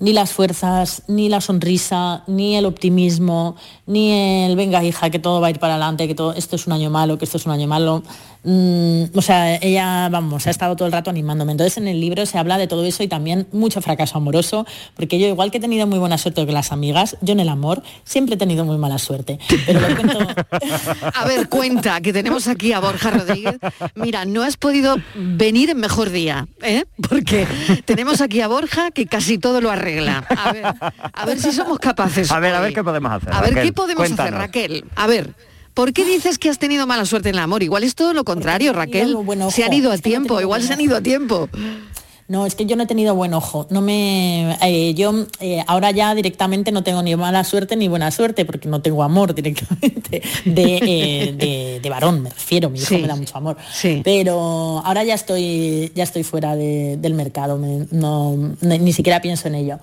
[0.00, 4.12] ni las fuerzas, ni la sonrisa, ni el optimismo, ni
[4.44, 6.72] el venga hija, que todo va a ir para adelante, que todo esto es un
[6.72, 8.02] año malo, que esto es un año malo.
[8.50, 11.52] Mm, o sea, ella, vamos, ha estado todo el rato animándome.
[11.52, 14.64] Entonces en el libro se habla de todo eso y también mucho fracaso amoroso,
[14.96, 17.50] porque yo igual que he tenido muy buena suerte con las amigas, yo en el
[17.50, 19.38] amor siempre he tenido muy mala suerte.
[19.66, 20.18] Pero lo cuento...
[21.14, 23.58] A ver, cuenta, que tenemos aquí a Borja Rodríguez.
[23.94, 26.84] Mira, no has podido venir en mejor día, ¿eh?
[27.06, 27.46] Porque
[27.84, 30.24] tenemos aquí a Borja que casi todo lo arregla.
[30.28, 32.30] A ver, a ver si somos capaces.
[32.32, 33.30] A ver, a ver qué podemos hacer.
[33.30, 34.32] A ver, Raquel, ¿qué podemos hacer.
[34.32, 34.84] Raquel?
[34.96, 35.34] A ver,
[35.78, 37.62] ¿por qué dices que has tenido mala suerte en el amor?
[37.62, 39.16] Igual es todo lo contrario, Raquel.
[39.52, 41.48] Se han ido a no tiempo, igual se han ido a tiempo.
[42.26, 43.68] No, es que yo no he tenido buen ojo.
[43.70, 48.10] No me, eh, yo eh, ahora ya directamente no tengo ni mala suerte ni buena
[48.10, 52.70] suerte porque no tengo amor directamente de, eh, de- de varón, me refiero.
[52.70, 52.98] Mi hijo Sí.
[52.98, 53.56] me da mucho amor.
[54.02, 57.56] Pero ahora ya estoy, ya estoy fuera de- del mercado.
[57.56, 59.78] me- no, ni siquiera pienso en ello.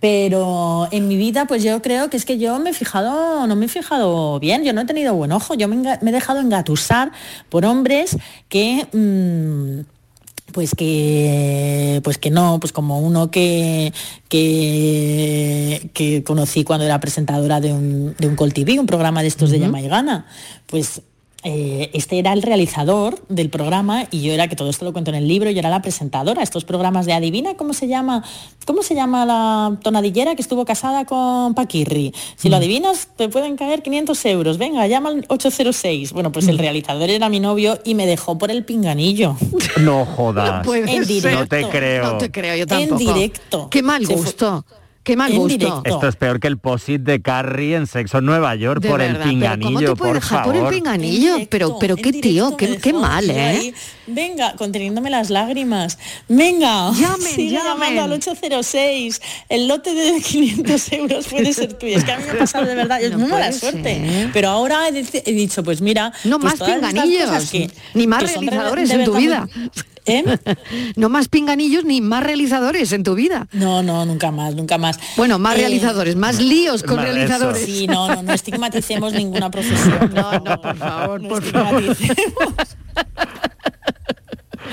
[0.00, 3.56] Pero en mi vida, pues yo creo que es que yo me he fijado, no
[3.56, 7.10] me he fijado bien, yo no he tenido buen ojo, yo me, he dejado engatusar
[7.48, 8.16] por hombres
[8.48, 13.92] que mm, pues que pues que no pues como uno que
[14.28, 19.28] que, que conocí cuando era presentadora de un, de un Col TV, un programa de
[19.28, 20.26] estos de llama y gana.
[20.66, 21.02] Pues
[21.44, 25.10] eh, este era el realizador del programa y yo era que todo esto lo cuento
[25.12, 26.42] en el libro yo era la presentadora.
[26.42, 28.24] Estos programas de adivina cómo se llama
[28.66, 33.56] cómo se llama la tonadillera que estuvo casada con Paquirri si lo adivinas te pueden
[33.56, 34.58] caer 500 euros.
[34.58, 38.50] Venga llama al 806 bueno pues el realizador era mi novio y me dejó por
[38.50, 39.36] el pinganillo.
[39.80, 40.66] No jodas.
[40.66, 41.38] puede en directo.
[41.38, 42.12] No te creo.
[42.12, 43.00] No te creo yo tampoco.
[43.00, 43.68] en directo.
[43.70, 44.64] Qué mal Se fue- gusto.
[45.08, 45.82] Qué mal gusto.
[45.86, 48.98] Esto es peor que el posit de Carrie en Sexo en Nueva York De por
[49.00, 50.54] verdad, el pero ¿cómo pinganillo, te por dejar favor.
[50.54, 51.36] por el pinganillo?
[51.50, 53.40] pero, pero qué tío, qué, qué mal, ¿eh?
[53.40, 53.74] ahí,
[54.06, 55.98] venga, conteniéndome las lágrimas.
[56.28, 57.64] Venga, Llamen, sigue llamen.
[57.94, 59.20] llamando al 806.
[59.48, 61.96] El lote de 500 euros puede ser tuyo.
[61.96, 63.82] Es que a mí me ha pasado de verdad, es No muy mala suerte.
[63.82, 64.30] ser.
[64.34, 68.24] Pero ahora he, dic- he dicho, pues mira, No pues más pinganillos, que- ni más
[68.24, 69.48] que son de- realizadores de en tu vida.
[69.54, 69.70] muy-
[70.10, 70.24] ¿Eh?
[70.96, 73.46] No más pinganillos ni más realizadores en tu vida.
[73.52, 74.97] No, no, nunca más, nunca más.
[75.16, 77.14] Bueno, más Eh, realizadores, más líos con Más eso.
[77.14, 77.64] realizadores.
[77.64, 80.10] Sí, no, no, no estigmaticemos ninguna profesión.
[80.14, 81.82] No, no, por favor, No por favor.
[81.82, 82.54] estigmaticemos.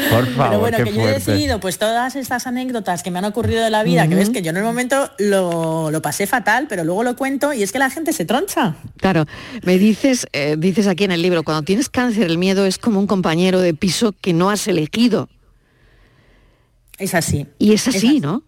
[0.09, 3.19] Por favor, Pero bueno, qué que yo he decidido, pues todas estas anécdotas que me
[3.19, 6.27] han ocurrido de la vida, que ves que yo en el momento lo, lo pasé
[6.27, 8.75] fatal, pero luego lo cuento y es que la gente se troncha.
[8.97, 9.25] Claro,
[9.63, 12.99] me dices, eh, dices aquí en el libro, cuando tienes cáncer el miedo es como
[12.99, 15.29] un compañero de piso que no has elegido.
[16.97, 17.45] Es así.
[17.57, 18.43] Y es así, ¿no?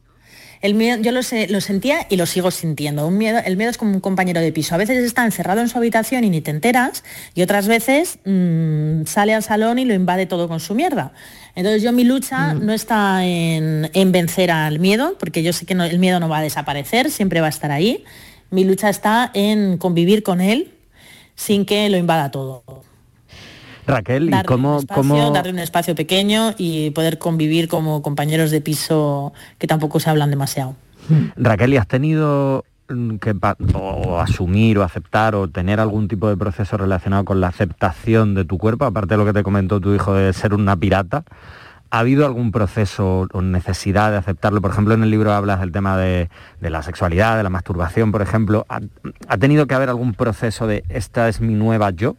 [0.62, 3.06] El miedo, yo lo, sé- lo sentía y lo sigo sintiendo.
[3.08, 4.74] Un miedo, el miedo es como un compañero de piso.
[4.76, 7.04] A veces está encerrado en su habitación y ni te enteras,
[7.36, 11.14] y otras veces mm, sale al salón y lo invade todo con su mierda.
[11.56, 15.76] Entonces yo mi lucha no está en, en vencer al miedo, porque yo sé que
[15.76, 18.04] no- el miedo no va a desaparecer, siempre va a estar ahí.
[18.50, 20.72] Mi lucha está en convivir con él
[21.36, 22.64] sin que lo invada todo.
[23.88, 28.02] Raquel, ¿y Darle, cómo, un espacio, cómo- darle un espacio pequeño y poder convivir como
[28.02, 30.76] compañeros de piso que tampoco se hablan demasiado.
[31.38, 33.34] Raquel, ¿y has tenido mm, que
[33.74, 38.44] o asumir o aceptar o tener algún tipo de proceso relacionado con la aceptación de
[38.46, 41.24] tu cuerpo, aparte de lo que te comentó tu hijo de ser una pirata?
[41.90, 44.60] ¿Ha habido algún proceso o necesidad de aceptarlo?
[44.62, 48.12] Por ejemplo, en el libro hablas del tema de, de la sexualidad, de la masturbación,
[48.12, 48.66] por ejemplo.
[48.68, 48.82] ¿Ha,
[49.30, 52.18] ha tenido que haber algún proceso de esta es mi nueva yo?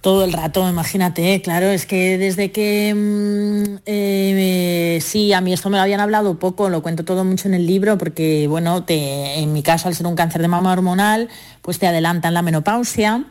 [0.00, 5.68] Todo el rato, imagínate, claro, es que desde que mm, eh, sí, a mí esto
[5.68, 9.40] me lo habían hablado poco, lo cuento todo mucho en el libro, porque bueno, te,
[9.40, 11.28] en mi caso, al ser un cáncer de mama hormonal,
[11.60, 13.26] pues te adelantan la menopausia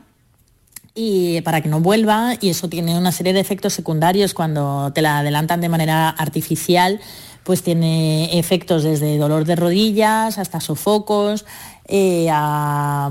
[0.94, 4.36] y para que no vuelva, y eso tiene una serie de efectos secundarios.
[4.36, 7.00] Cuando te la adelantan de manera artificial,
[7.44, 11.46] pues tiene efectos desde dolor de rodillas hasta sofocos,
[11.92, 13.10] eh, a,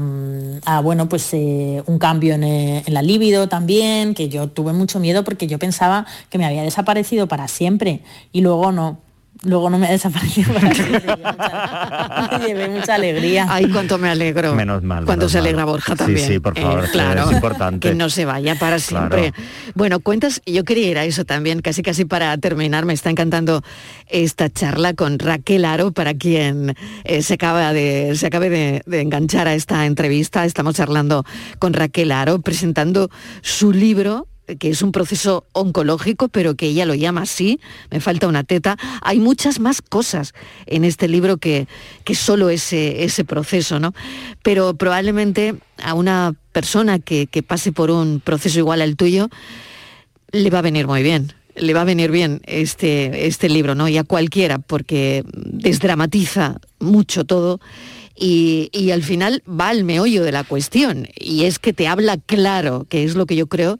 [0.84, 5.00] bueno, pues eh, un cambio en, eh, en la libido también, que yo tuve mucho
[5.00, 9.07] miedo porque yo pensaba que me había desaparecido para siempre y luego no.
[9.44, 10.68] Luego no me ha desaparecido para.
[10.68, 13.46] Me llevé mucha- me llevé mucha alegría.
[13.48, 14.54] Ay, cuánto me alegro.
[14.54, 15.04] Menos mal.
[15.04, 15.46] Cuando menos se mal.
[15.46, 16.26] alegra Borja Sí, también.
[16.28, 17.88] Sí, por Eh, favor, es que claro, es importante.
[17.88, 19.32] que no se vaya para siempre.
[19.74, 23.62] Bueno, cuentas, yo quería ir a eso también, casi casi para terminar, me está encantando
[24.08, 26.74] esta charla con Raquel Aro, para quien
[27.04, 30.44] eh, se acaba de, se acabe de, de enganchar a esta entrevista.
[30.44, 31.24] Estamos charlando
[31.60, 33.08] con Raquel Aro, presentando
[33.42, 38.28] su libro que es un proceso oncológico, pero que ella lo llama así, me falta
[38.28, 38.76] una teta.
[39.02, 40.34] Hay muchas más cosas
[40.66, 41.68] en este libro que,
[42.04, 43.94] que solo ese, ese proceso, ¿no?
[44.42, 49.28] Pero probablemente a una persona que, que pase por un proceso igual al tuyo,
[50.32, 53.88] le va a venir muy bien le va a venir bien este, este libro, ¿no?
[53.88, 57.60] Y a cualquiera, porque desdramatiza mucho todo
[58.18, 61.08] y, y, al final va al meollo de la cuestión.
[61.16, 63.78] Y es que te habla claro, que es lo que yo creo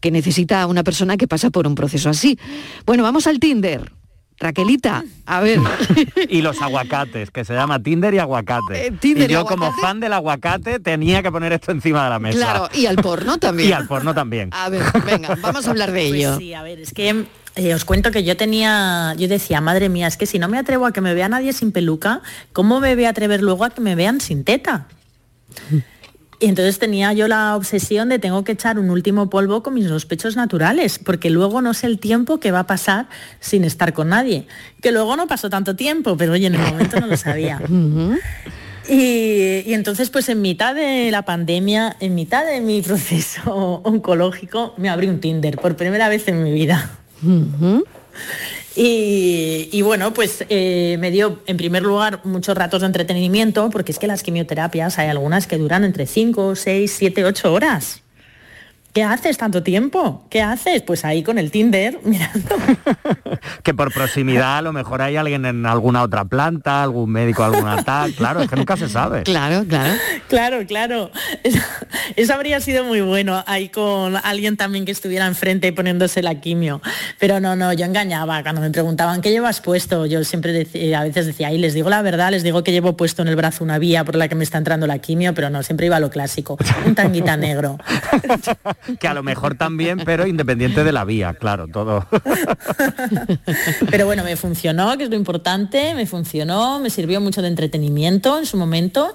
[0.00, 2.38] que necesita una persona que pasa por un proceso así.
[2.86, 3.92] Bueno, vamos al Tinder.
[4.40, 5.58] Raquelita, a ver.
[6.30, 8.86] y los aguacates, que se llama Tinder y aguacate.
[8.86, 12.10] Eh, Tinder y yo y como fan del aguacate tenía que poner esto encima de
[12.10, 12.38] la mesa.
[12.38, 13.68] Claro, y al porno también.
[13.70, 14.48] Y al porno también.
[14.52, 16.30] A ver, venga, vamos a hablar de ello.
[16.30, 17.26] Pues sí, a ver, es que
[17.56, 20.58] eh, os cuento que yo tenía, yo decía, madre mía, es que si no me
[20.58, 23.70] atrevo a que me vea nadie sin peluca, ¿cómo me voy a atrever luego a
[23.70, 24.86] que me vean sin teta?
[26.38, 29.88] Y entonces tenía yo la obsesión de tengo que echar un último polvo con mis
[29.88, 33.08] dos pechos naturales, porque luego no sé el tiempo que va a pasar
[33.40, 34.46] sin estar con nadie.
[34.80, 37.60] Que luego no pasó tanto tiempo, pero oye, en el momento no lo sabía.
[38.88, 44.74] Y, y entonces, pues en mitad de la pandemia, en mitad de mi proceso oncológico,
[44.78, 46.98] me abrí un Tinder por primera vez en mi vida.
[48.76, 53.98] Y, bueno, pues eh, me dio en primer lugar muchos ratos de entretenimiento, porque es
[53.98, 58.02] que las quimioterapias hay algunas que duran entre 5, 6, 7, 8 horas.
[58.92, 60.26] ¿Qué haces tanto tiempo?
[60.30, 60.82] ¿Qué haces?
[60.82, 62.56] Pues ahí con el Tinder, mirando.
[63.62, 67.82] Que por proximidad a lo mejor hay alguien en alguna otra planta, algún médico, alguna
[67.84, 68.12] tal.
[68.14, 69.22] Claro, es que nunca se sabe.
[69.22, 69.94] Claro, claro.
[70.28, 71.10] Claro, claro.
[71.42, 71.58] Eso,
[72.16, 76.82] eso habría sido muy bueno, ahí con alguien también que estuviera enfrente poniéndose la quimio.
[77.18, 78.42] Pero no, no, yo engañaba.
[78.42, 80.06] Cuando me preguntaban, ¿qué llevas puesto?
[80.06, 82.96] Yo siempre decía, a veces decía, ahí les digo la verdad, les digo que llevo
[82.96, 85.50] puesto en el brazo una vía por la que me está entrando la quimio, pero
[85.50, 86.56] no, siempre iba a lo clásico.
[86.86, 87.78] Un tanguita negro.
[88.98, 92.06] Que a lo mejor también, pero independiente de la vía, claro, todo.
[93.90, 98.38] Pero bueno, me funcionó, que es lo importante, me funcionó, me sirvió mucho de entretenimiento
[98.38, 99.14] en su momento,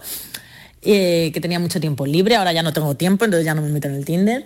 [0.81, 3.69] eh, que tenía mucho tiempo libre, ahora ya no tengo tiempo, entonces ya no me
[3.69, 4.45] meto en el Tinder.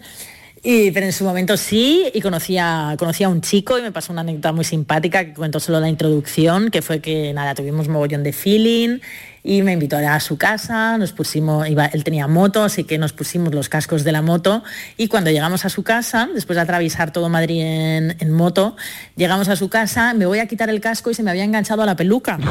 [0.61, 4.11] Y, pero en su momento sí, y conocía, conocía a un chico y me pasó
[4.11, 8.23] una anécdota muy simpática que cuento solo la introducción, que fue que nada, tuvimos mogollón
[8.23, 8.99] de feeling
[9.43, 13.13] y me invitó a su casa, nos pusimos, iba, él tenía moto, así que nos
[13.13, 14.63] pusimos los cascos de la moto
[14.97, 18.75] y cuando llegamos a su casa, después de atravesar todo Madrid en, en moto,
[19.15, 21.81] llegamos a su casa, me voy a quitar el casco y se me había enganchado
[21.81, 22.37] a la peluca.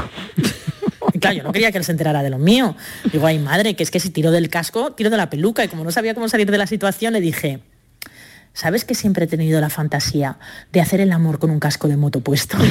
[1.12, 2.76] Y claro, yo no quería que él se enterara de lo mío.
[3.10, 5.64] Digo, ay madre, que es que si tiro del casco, tiro de la peluca.
[5.64, 7.60] Y como no sabía cómo salir de la situación, le dije,
[8.58, 10.36] ¿sabes que siempre he tenido la fantasía
[10.72, 12.58] de hacer el amor con un casco de moto puesto?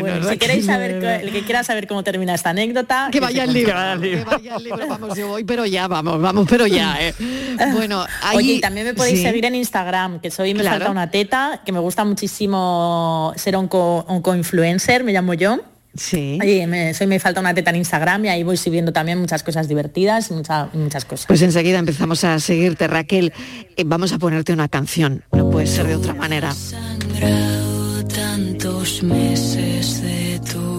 [0.00, 3.52] Bueno, si queréis saber, el que quiera saber cómo termina esta anécdota, Que vaya al
[3.52, 6.66] libro, consiga al que vaya al libro, vamos, yo voy, pero ya, vamos, vamos, pero
[6.66, 7.14] ya, eh.
[7.72, 8.36] Bueno, ahí...
[8.36, 9.24] Oye, y también me podéis sí.
[9.24, 10.78] seguir en Instagram, que soy Me Claro.
[10.78, 15.60] Falta Una Teta, que me gusta muchísimo ser onco, onco-influencer, me llamo yo.
[15.98, 16.38] Sí.
[16.40, 19.42] Oye, me- soy Me Falta Una Teta en Instagram y ahí voy subiendo también muchas
[19.42, 21.26] cosas divertidas y mucha- y muchas cosas.
[21.26, 23.32] Pues enseguida empezamos a seguirte, Raquel.
[23.76, 26.52] Eh, vamos a ponerte una canción, no puede ser de otra manera.
[28.14, 30.75] tantos meses de tu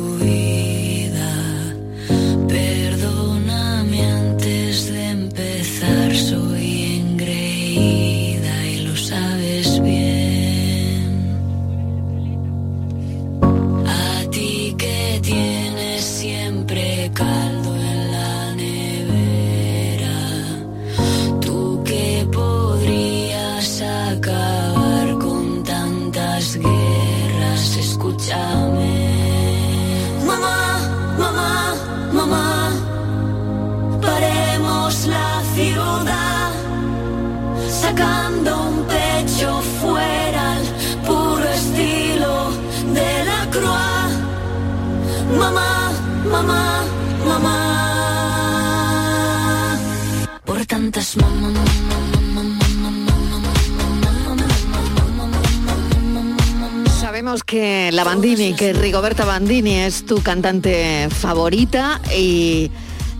[56.99, 62.71] Sabemos que la Bandini, que Rigoberta Bandini es tu cantante favorita y,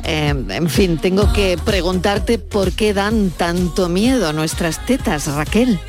[0.07, 5.79] eh, en fin, tengo que preguntarte por qué dan tanto miedo nuestras tetas, Raquel.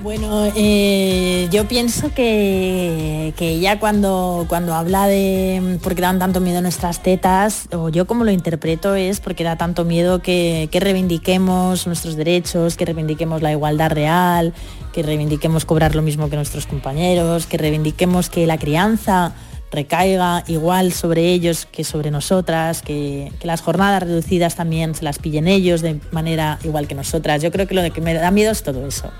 [0.00, 6.40] Bueno, eh, yo pienso que, que ella cuando, cuando habla de por qué dan tanto
[6.40, 10.78] miedo nuestras tetas, o yo como lo interpreto es porque da tanto miedo que, que
[10.80, 14.54] reivindiquemos nuestros derechos, que reivindiquemos la igualdad real,
[14.92, 19.34] que reivindiquemos cobrar lo mismo que nuestros compañeros, que reivindiquemos que la crianza
[19.70, 25.18] recaiga igual sobre ellos que sobre nosotras, que, que, las jornadas reducidas también se las
[25.18, 27.42] pillen ellos de manera igual que nosotras.
[27.42, 29.10] Yo creo que lo que me da miedo es todo eso.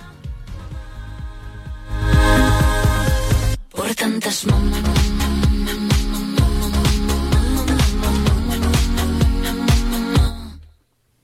[3.70, 4.44] Por tantas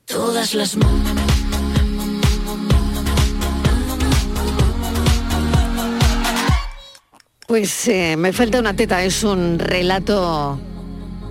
[0.05, 0.77] todas las
[7.47, 10.59] Pues eh, me falta una teta, es un relato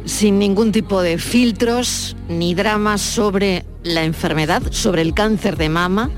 [0.05, 6.11] sin ningún tipo de filtros ni dramas sobre la enfermedad, sobre el cáncer de mama,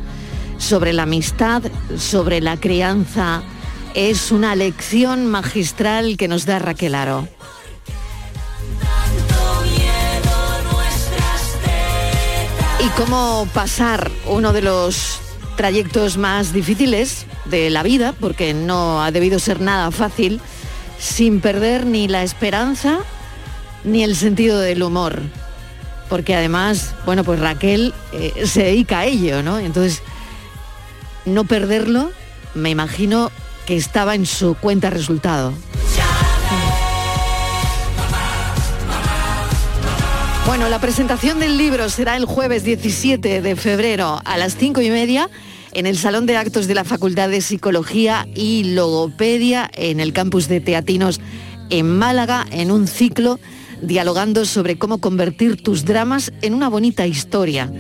[0.59, 1.63] sobre la amistad,
[1.97, 3.43] sobre la crianza.
[3.95, 7.27] Es una lección magistral que nos da Raquel Aro.
[12.85, 15.21] Y cómo pasar uno de los
[15.57, 20.41] trayectos más difíciles de la vida, porque no ha debido ser nada fácil,
[20.99, 22.99] sin perder ni la esperanza
[23.85, 25.23] ni el sentido del humor.
[26.09, 29.59] Porque además, bueno, pues Raquel eh, se dedica a ello, ¿no?
[29.59, 30.03] Entonces,
[31.25, 32.11] no perderlo,
[32.55, 33.33] me imagino
[33.67, 35.53] que estaba en su cuenta resultado.
[40.57, 44.89] Bueno, la presentación del libro será el jueves 17 de febrero a las 5 y
[44.89, 45.29] media
[45.75, 50.49] en el Salón de Actos de la Facultad de Psicología y Logopedia en el campus
[50.49, 51.21] de Teatinos
[51.69, 53.39] en Málaga, en un ciclo
[53.83, 57.71] dialogando sobre cómo convertir tus dramas en una bonita historia.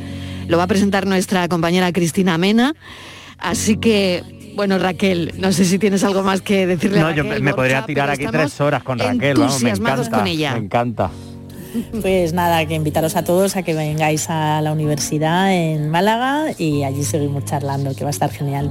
[0.46, 2.74] Lo va a presentar nuestra compañera Cristina Mena,
[3.38, 7.36] así que bueno, Raquel, no sé si tienes algo más que decirle no, a Raquel.
[7.36, 10.52] yo me podría tirar aquí tres horas con Raquel, vamos, me encanta, con ella.
[10.52, 11.10] me encanta.
[12.00, 16.82] Pues nada, que invitaros a todos a que vengáis a la universidad en Málaga y
[16.84, 18.70] allí seguimos charlando, que va a estar genial.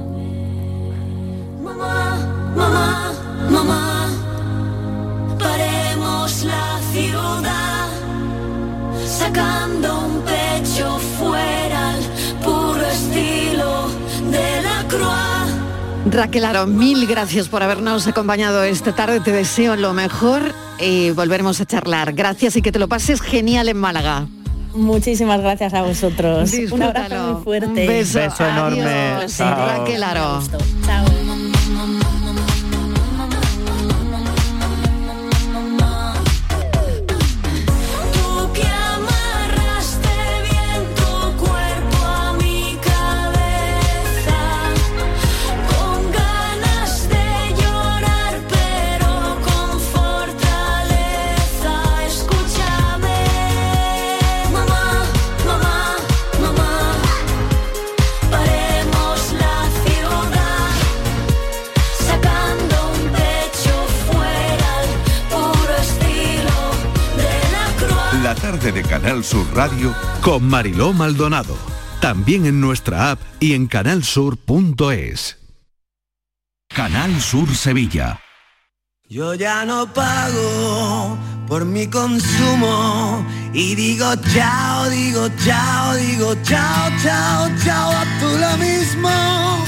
[1.62, 3.12] Mamá,
[3.50, 4.08] mamá,
[5.38, 7.88] paremos la ciudad,
[9.06, 12.02] sacando un pecho fuera al
[12.44, 13.88] puro estilo
[14.30, 15.45] de la croix.
[16.10, 19.20] Raquel Aro, mil gracias por habernos acompañado esta tarde.
[19.20, 22.12] Te deseo lo mejor y volveremos a charlar.
[22.12, 24.26] Gracias y que te lo pases genial en Málaga.
[24.72, 26.52] Muchísimas gracias a vosotros.
[26.70, 27.66] Un abrazo muy fuerte.
[27.66, 28.18] Un beso.
[28.20, 28.82] Beso enorme.
[28.82, 29.36] Adiós.
[29.36, 29.78] Chao.
[29.78, 30.42] Raquel Aro.
[30.84, 31.25] Chao.
[68.72, 71.56] De Canal Sur Radio con Mariló Maldonado.
[72.00, 75.38] También en nuestra app y en canalsur.es.
[76.68, 78.20] Canal Sur Sevilla.
[79.08, 87.48] Yo ya no pago por mi consumo y digo chao, digo chao, digo chao, chao,
[87.64, 89.64] chao, a tú lo mismo.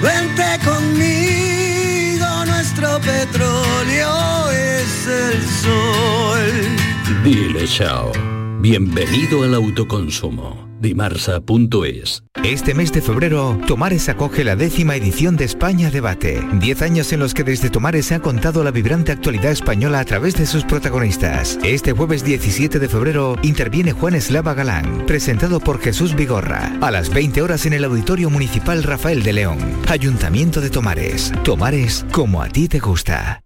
[0.00, 7.22] Vente conmigo, nuestro petróleo es el sol.
[7.22, 8.37] Dile chao.
[8.60, 10.66] Bienvenido al autoconsumo.
[10.80, 16.42] Dimarsa.es Este mes de febrero, Tomares acoge la décima edición de España Debate.
[16.54, 20.04] Diez años en los que desde Tomares se ha contado la vibrante actualidad española a
[20.04, 21.56] través de sus protagonistas.
[21.62, 27.14] Este jueves 17 de febrero interviene Juan Eslava Galán, presentado por Jesús Vigorra, a las
[27.14, 29.58] 20 horas en el Auditorio Municipal Rafael de León.
[29.86, 31.32] Ayuntamiento de Tomares.
[31.44, 33.40] Tomares como a ti te gusta.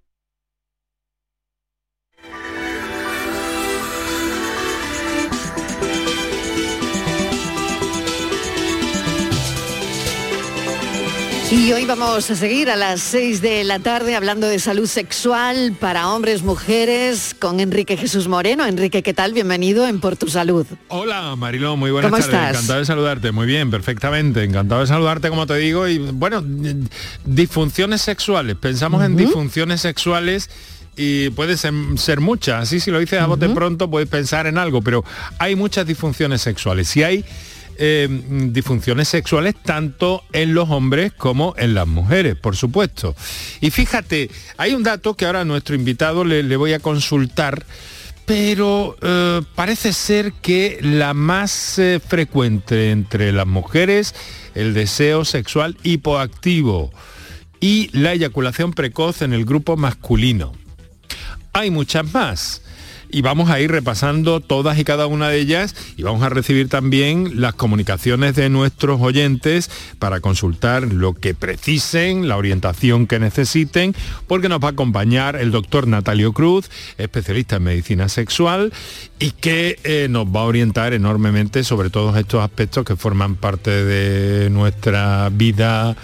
[11.53, 15.77] Y hoy vamos a seguir a las 6 de la tarde hablando de salud sexual
[15.79, 18.65] para hombres, mujeres, con Enrique Jesús Moreno.
[18.65, 19.35] Enrique, ¿qué tal?
[19.35, 20.67] Bienvenido en Por Tu Salud.
[20.88, 22.35] Hola Mariló, muy buenas ¿Cómo tardes.
[22.35, 22.55] estás?
[22.55, 23.33] Encantado de saludarte.
[23.33, 24.45] Muy bien, perfectamente.
[24.45, 25.87] Encantado de saludarte, como te digo.
[25.87, 26.43] Y bueno,
[27.27, 28.57] disfunciones sexuales.
[28.57, 30.49] Pensamos en disfunciones sexuales
[30.97, 32.62] y puede ser, ser muchas.
[32.62, 35.05] Así si lo dices a bote pronto puedes pensar en algo, pero
[35.38, 36.97] hay muchas disfunciones sexuales.
[36.97, 37.27] Y hay
[37.79, 38.09] eh,
[38.51, 43.14] disfunciones sexuales tanto en los hombres como en las mujeres, por supuesto.
[43.61, 47.64] Y fíjate, hay un dato que ahora a nuestro invitado le, voy a consultar
[48.25, 54.14] pero eh, parece ser que la más eh, frecuente entre las mujeres,
[54.55, 56.93] el deseo sexual hipoactivo
[57.59, 60.53] y la eyaculación precoz en el grupo masculino.
[61.53, 62.62] hay muchas más
[63.13, 66.69] y vamos a ir repasando todas y cada una de ellas y vamos a recibir
[66.69, 73.95] también las comunicaciones de nuestros oyentes para consultar lo que precisen, la orientación que necesiten,
[74.27, 78.73] porque nos va a acompañar el doctor Natalio Cruz, especialista en medicina sexual
[79.19, 83.85] y que eh, nos va a orientar enormemente sobre todos estos aspectos que forman parte
[83.85, 85.95] de nuestra vida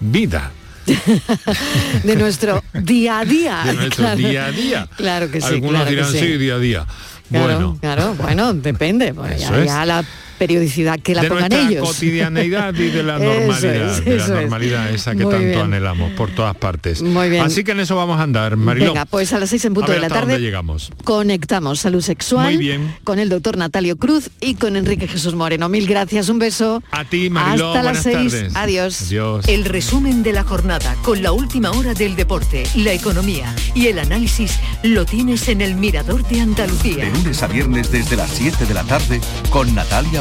[0.00, 0.52] vida.
[2.04, 3.62] de nuestro día a día.
[3.64, 4.16] De nuestro Claro.
[4.18, 4.88] día a día.
[4.96, 5.46] Claro que sí.
[5.46, 6.18] Algunos claro que dirán sí.
[6.18, 6.86] sí, día a día.
[7.30, 9.08] Claro, bueno, claro, bueno, depende.
[9.08, 9.66] Eso ya, es.
[9.66, 10.04] ya la
[10.40, 11.86] periodicidad que la de pongan nuestra ellos.
[11.88, 14.30] cotidianeidad y de la normalidad, es, de la es.
[14.30, 15.60] normalidad esa que Muy tanto bien.
[15.60, 17.02] anhelamos por todas partes.
[17.02, 17.42] Muy bien.
[17.44, 18.86] Así que en eso vamos a andar, Mariló.
[18.94, 20.90] Venga, pues a las seis en punto A ver de la tarde llegamos.
[21.04, 22.96] conectamos salud sexual Muy bien.
[23.04, 25.68] con el doctor Natalio Cruz y con Enrique Jesús Moreno.
[25.68, 26.82] Mil gracias, un beso.
[26.90, 28.32] A ti, Mariló, Hasta las seis.
[28.32, 28.56] tardes.
[28.56, 29.02] Adiós.
[29.02, 29.46] Adiós.
[29.48, 33.98] El resumen de la jornada con la última hora del deporte, la economía y el
[33.98, 37.04] análisis lo tienes en el Mirador de Andalucía.
[37.04, 39.20] De lunes a viernes desde las 7 de la tarde
[39.50, 40.20] con Natalia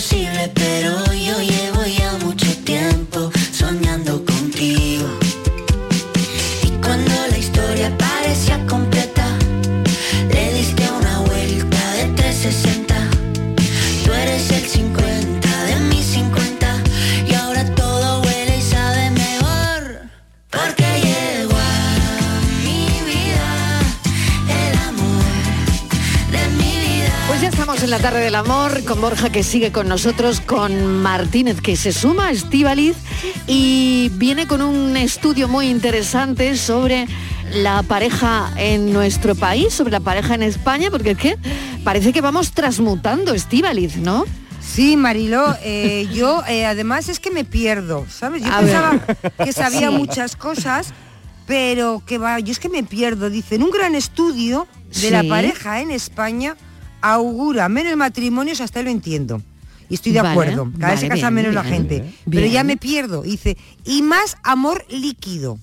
[0.00, 2.03] Sé si es posible, pero yo llevo ya
[28.10, 32.30] tarde del amor con Borja que sigue con nosotros, con Martínez que se suma a
[32.32, 32.96] Estíbaliz
[33.46, 37.06] y viene con un estudio muy interesante sobre
[37.54, 41.38] la pareja en nuestro país, sobre la pareja en España, porque es que
[41.82, 44.26] parece que vamos transmutando Estíbaliz, ¿no?
[44.60, 48.42] Sí, Mariló, eh, yo eh, además es que me pierdo, ¿sabes?
[48.42, 49.32] Yo A pensaba ver.
[49.46, 49.96] que sabía Sí.
[49.96, 50.88] muchas cosas,
[51.46, 53.30] pero que va, yo es que me pierdo.
[53.30, 54.66] Dicen, un gran estudio
[55.00, 56.54] de la pareja en España
[57.12, 59.42] augura menos matrimonios, hasta ahí lo entiendo.
[59.88, 62.14] Y estoy de Vale, acuerdo, cada vez se casa bien, menos la bien, gente.
[62.24, 62.52] Pero bien.
[62.52, 63.22] ya me pierdo.
[63.22, 65.58] Dice, y más amor líquido.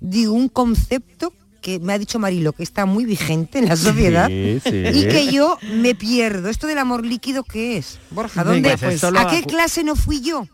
[0.00, 4.26] Digo, un concepto que me ha dicho Marilo, que está muy vigente en la sociedad
[4.26, 4.82] Sí, sí.
[4.92, 6.48] y que yo me pierdo.
[6.48, 8.00] ¿Esto del amor líquido qué es?
[8.10, 8.76] Borja, ¿dónde?
[8.76, 10.42] Pues ¿A qué clase no fui yo?
[10.42, 10.48] Es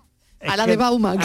[0.47, 1.17] que- A la de Bauman,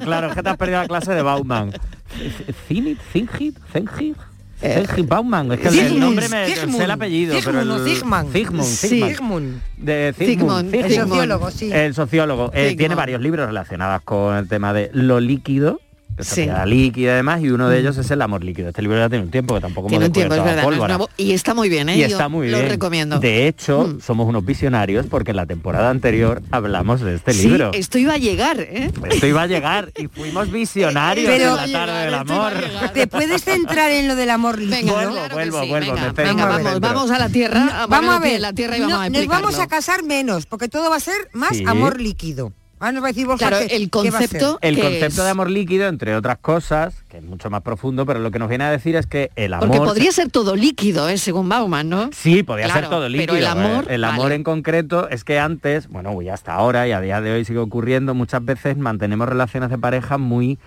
[0.00, 1.72] claro, es que te has perdido la clase de Bauman.
[2.68, 4.16] Zinit, Zingit, Zengit.
[4.60, 8.32] Zengit Bauman, es que el- nombre me sé el apellido, pero Zygmunt o el, Zygmunt.
[8.32, 8.88] Zygmunt, Sí.
[8.88, 9.16] Zygmunt.
[9.16, 9.62] Zygmunt.
[9.76, 11.72] De Zygmunt, Zygmunt, el sociólogo, sí.
[11.72, 12.50] El sociólogo.
[12.54, 15.80] Eh, tiene varios libros relacionados con el tema de lo líquido,
[16.16, 16.28] de Sí.
[16.30, 18.68] sociedad líquida y demás, y uno de ellos es el amor líquido.
[18.68, 20.56] Este libro ya tiene un tiempo que tampoco Tiene hemos un tiempo, es descubierto verdad,
[20.56, 20.98] la no es pólvora.
[20.98, 21.10] nuevo.
[21.16, 21.96] y está muy bien, ¿eh?
[21.96, 22.68] Y está muy lo bien.
[22.70, 23.16] recomiendo.
[23.16, 23.20] Mm.
[23.20, 27.70] De hecho, somos unos visionarios porque en la temporada anterior hablamos de este Sí, libro.
[27.74, 28.90] esto iba a llegar, ¿eh?
[29.10, 32.52] Esto iba a llegar y fuimos visionarios Pero- en la tarde del amor.
[32.92, 34.94] ¿Te puedes centrar en lo del amor líquido?
[34.94, 38.40] Vuelvo, vuelvo, vuelvo, me venga, me vamos, vamos a la tierra, a vamos a ver,
[38.40, 41.00] la tierra y no, vamos a nos vamos a casar menos, porque todo va a
[41.00, 41.64] ser más Sí.
[41.66, 42.52] amor líquido.
[42.84, 44.42] Ahora nos va a decir Borja Claro, que- el qué va a ser.
[44.60, 48.30] El concepto de amor líquido, entre otras cosas, que es mucho más profundo, pero lo
[48.30, 49.68] que nos viene a decir es que el amor...
[49.68, 51.16] Porque podría ser todo líquido, ¿eh?
[51.16, 52.10] según Bauman, ¿no?
[52.12, 53.32] Sí, podía Claro, ser todo líquido.
[53.34, 53.94] Pero el amor, ¿eh?
[53.94, 54.34] el amor vale.
[54.34, 57.58] en concreto es que antes, bueno, y hasta ahora y a día de hoy sigue
[57.58, 60.58] ocurriendo, muchas veces mantenemos relaciones de pareja muy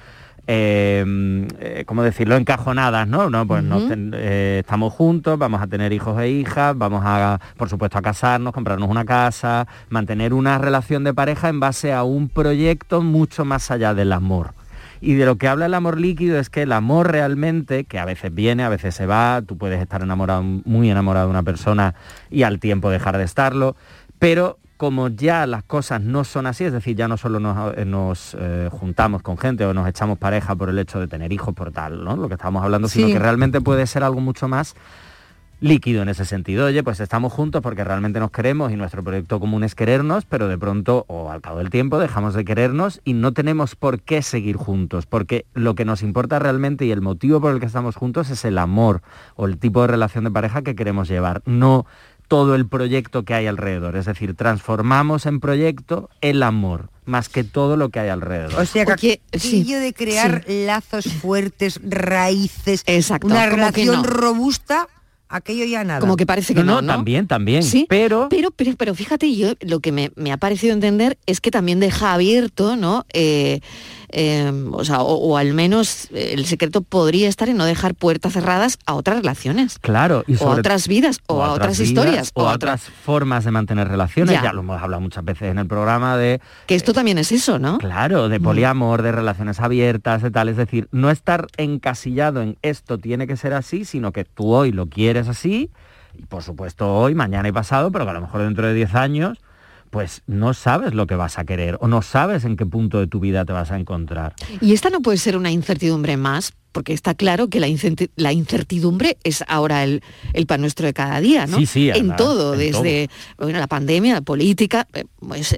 [0.48, 2.36] eh, eh, ¿cómo decirlo?
[2.36, 3.30] encajonadas, ¿no?
[3.30, 3.90] no pues nos Ujú.
[3.90, 8.02] ten- eh, estamos juntos, vamos a tener hijos e hijas, vamos a, por supuesto, a
[8.02, 13.46] casarnos, comprarnos una casa, mantener una relación de pareja en base a un proyecto mucho
[13.46, 14.54] más allá del amor.
[15.00, 18.06] Y de lo que habla el amor líquido es que el amor realmente, que a
[18.06, 21.94] veces viene, a veces se va, tú puedes estar enamorado, muy enamorado de una persona
[22.32, 23.76] y al tiempo dejar de estarlo,
[24.18, 27.86] pero como ya las cosas no son así, es decir, ya no solo nos, eh,
[27.86, 31.54] nos, eh, juntamos con gente o nos echamos pareja por el hecho de tener hijos,
[31.54, 32.16] por tal, ¿no?
[32.16, 34.76] Lo que estamos hablando, sino que realmente puede ser algo mucho más
[35.60, 36.68] líquido en ese sentido.
[36.68, 40.48] Oye, pues estamos juntos porque realmente nos queremos y nuestro proyecto común es querernos, pero
[40.48, 44.22] de pronto o al cabo del tiempo dejamos de querernos y no tenemos por qué
[44.22, 47.96] seguir juntos, porque lo que nos importa realmente y el motivo por el que estamos
[47.96, 49.02] juntos es el amor
[49.36, 51.86] o el tipo de relación de pareja que queremos llevar, no
[52.28, 53.96] todo el proyecto que hay alrededor.
[53.96, 58.60] Es decir, transformamos en proyecto el amor, más que todo lo que hay alrededor.
[58.60, 64.04] O sea, que sí, de crear lazos fuertes, raíces, Exacto, una relación no.
[64.04, 64.88] robusta,
[65.30, 66.00] aquello ya nada.
[66.00, 66.94] Como que parece que no, ¿no?
[66.94, 67.64] también, también.
[67.64, 68.28] Sí, pero...
[68.30, 71.80] pero, pero, pero fíjate, yo lo que me, me ha parecido entender es que también
[71.80, 73.06] deja abierto, ¿no?
[73.14, 73.62] Eh,
[74.10, 77.94] eh, o sea, o, o al menos eh, el secreto podría estar en no dejar
[77.96, 79.80] puertas cerradas a otras relaciones.
[79.80, 83.44] Claro, y o a otras vidas, o, a otras, vidas, historias, o a otras formas
[83.46, 84.34] de mantener relaciones.
[84.36, 84.44] Ya.
[84.44, 84.54] Ya.
[84.54, 87.78] lo hemos hablado muchas veces en el programa de Que esto también es eso, ¿no?
[87.80, 88.44] Claro, de Mm.
[88.44, 90.50] poliamor, de relaciones abiertas, de tal.
[90.50, 94.72] Es decir, no estar encasillado en esto tiene que ser así, sino que tú hoy
[94.72, 95.70] lo quieres así,
[96.18, 98.96] y por supuesto hoy, mañana y pasado, pero que a lo mejor dentro de 10
[98.96, 99.38] años,
[99.90, 103.08] pues no sabes lo que vas a querer o no sabes en qué punto de
[103.08, 104.36] tu vida te vas a encontrar.
[104.62, 107.68] Y esta no puede ser una incertidumbre más, porque está claro que la,
[108.32, 111.58] incertidumbre es ahora el, el pan nuestro de cada día, ¿no?
[111.58, 115.58] Sí, sí, en todo, en desde Bueno, la pandemia, la política, eh, pues,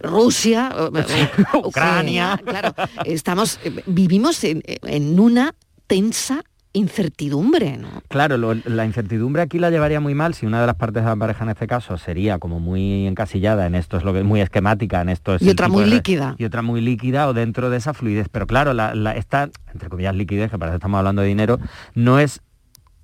[0.00, 0.74] Rusia,
[1.08, 1.28] eh,
[1.64, 2.40] Ucrania.
[2.42, 5.54] claro, estamos, eh, vivimos en, en una
[5.86, 6.42] tensa
[6.74, 7.88] incertidumbre, ¿no?
[8.08, 11.08] Claro, lo- la incertidumbre aquí la llevaría muy mal si una de las partes de
[11.08, 14.40] la pareja en este caso sería como muy encasillada en esto es lo que muy
[14.40, 16.34] esquemática en esto es Y otra muy de líquida.
[16.36, 18.28] y otra muy líquida o dentro de esa fluidez.
[18.30, 21.58] Pero claro, la, la- esta entre comillas liquidez que parece que estamos hablando de dinero
[21.94, 22.40] no es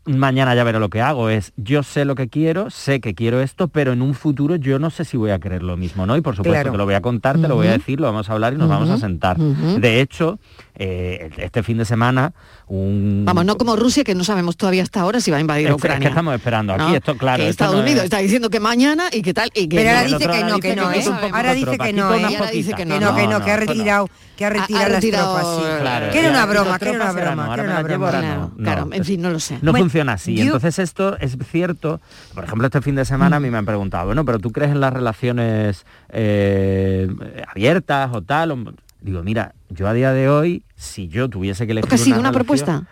[0.06, 3.40] mañana ya veré lo que hago, es yo sé lo que quiero, sé que quiero
[3.40, 6.16] esto, pero en un futuro yo no sé si voy a querer lo mismo, ¿no?
[6.16, 6.72] Y por supuesto Claro.
[6.72, 8.56] te lo voy a contar, te lo voy a decir, lo vamos a hablar y
[8.56, 9.36] nos vamos a sentar.
[9.38, 10.40] De hecho,
[10.82, 12.32] eh, este fin de semana
[12.66, 15.66] un Vamos, no como Rusia, que no sabemos todavía hasta ahora si va a invadir
[15.68, 16.08] a Es que- es que Ucrania.
[16.08, 16.94] estamos esperando aquí, ¿no?
[16.96, 19.50] esto, claro, Que esto Estados no Unidos es- está diciendo que mañana y que tal,
[19.54, 20.06] y que Pero ahora no.
[20.08, 21.04] dice que no, que no, ¿eh?
[21.34, 22.24] Ahora dice que no, ¿eh?
[22.38, 24.08] Ahora dice que no, que no, que ha retirado,
[24.38, 25.80] que ha Ha- ha retirado las retirado, tropas, sí.
[25.82, 28.64] Claro, que era una broma, que era una broma, ahora me llevo, ahora Claro, no,
[28.64, 28.94] claro, no.
[28.94, 29.58] en fin, no lo sé.
[29.60, 30.40] No Bueno, funciona así.
[30.40, 32.00] Entonces esto es cierto.
[32.34, 33.38] Por ejemplo, este fin de semana Mm.
[33.38, 37.06] a mí me han preguntado, bueno, pero tú crees en las relaciones eh,
[37.46, 38.74] abiertas o tal.
[39.02, 42.20] Digo, mira, yo a día de hoy, si yo tuviese que elegir ¿Que ha sido
[42.20, 42.84] una, propuesta?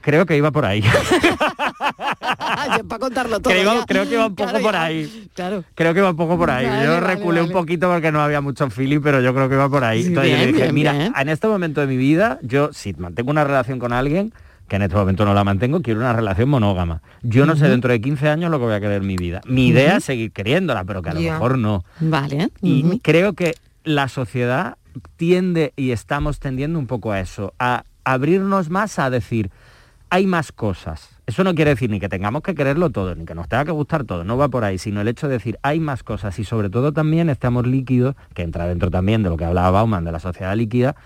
[0.00, 0.82] Creo que iba por ahí.
[2.88, 3.52] Para contarlo todo.
[3.86, 5.28] creo, que iba un poco Claro, por ahí.
[5.34, 5.64] Claro.
[5.74, 6.66] Creo que va un poco por ahí.
[6.66, 9.56] Vale, yo vale, reculé un poquito porque no había mucho feeling, pero yo creo que
[9.56, 10.02] va por ahí.
[10.02, 11.12] Sí, Entonces yo bien, dije, bien, mira, bien.
[11.16, 14.32] en este momento de mi vida, yo si mantengo una relación con alguien,
[14.68, 17.02] que en este momento no la mantengo, quiero una relación monógama.
[17.22, 19.40] Yo no sé dentro de 15 años lo que voy a querer en mi vida.
[19.46, 21.84] Mi idea es seguir queriéndola, pero que a lo mejor no.
[22.00, 22.50] Vale.
[22.62, 24.76] Y creo que la sociedad
[25.16, 29.50] tiende y estamos tendiendo un poco a eso, a abrirnos más a decir,
[30.10, 31.10] hay más cosas.
[31.26, 33.72] Eso no quiere decir ni que tengamos que quererlo todo, ni que nos tenga que
[33.72, 36.44] gustar todo, no va por ahí, sino el hecho de decir, hay más cosas y
[36.44, 40.04] sobre todo también este amor líquido, que entra dentro también de lo que hablaba Bauman
[40.04, 40.96] de la sociedad líquida,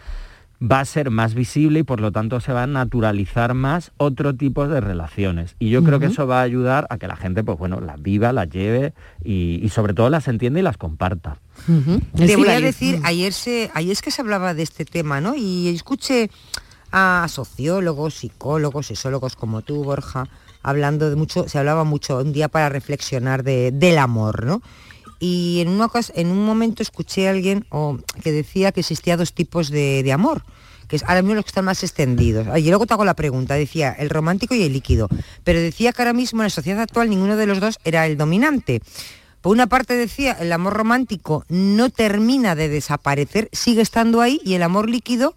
[0.60, 4.34] va a ser más visible y por lo tanto se va a naturalizar más otro
[4.34, 5.54] tipo de relaciones.
[5.58, 8.00] Y yo creo que eso va a ayudar a que la gente, pues bueno, las
[8.02, 8.92] viva, las lleve
[9.22, 11.38] y, y sobre todo las entienda y las comparta.
[12.16, 15.34] Te voy a decir, ayer se, ayer es que se hablaba de este tema, ¿no?
[15.36, 16.30] Y escuché
[16.90, 20.28] a sociólogos, psicólogos, sexólogos como tú, Borja,
[20.62, 24.62] hablando de mucho, se hablaba mucho un día para reflexionar de, del amor, ¿no?
[25.18, 25.78] Y en,
[26.14, 27.66] en un momento escuché a alguien
[28.22, 30.44] que decía que existía dos tipos de, de amor,
[30.86, 32.46] que es ahora mismo los que están más extendidos.
[32.48, 35.08] Ah, Y luego te hago la pregunta, decía el romántico y el líquido,
[35.44, 38.16] pero decía que ahora mismo en la sociedad actual ninguno de los dos era el
[38.16, 38.80] dominante.
[39.40, 44.54] Por una parte decía, el amor romántico no termina de desaparecer, sigue estando ahí y
[44.54, 45.34] el amor líquido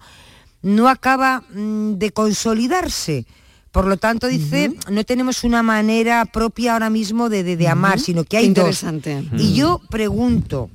[0.61, 3.25] no acaba mm, de consolidarse.
[3.71, 7.99] Por lo tanto, dice, no tenemos una manera propia ahora mismo de, de- de amar,
[7.99, 8.83] sino que hay dos.
[8.83, 9.23] Interesante.
[9.37, 10.69] Y yo pregunto,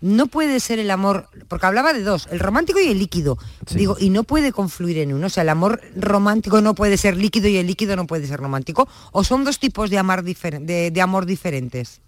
[0.00, 3.38] no puede ser el amor, porque hablaba de dos, el romántico y el líquido.
[3.72, 5.28] Digo, y no puede confluir en uno.
[5.28, 8.40] O sea, el amor romántico no puede ser líquido y el líquido no puede ser
[8.40, 8.88] romántico.
[9.12, 12.00] O son dos tipos de, amar de, de amor diferentes.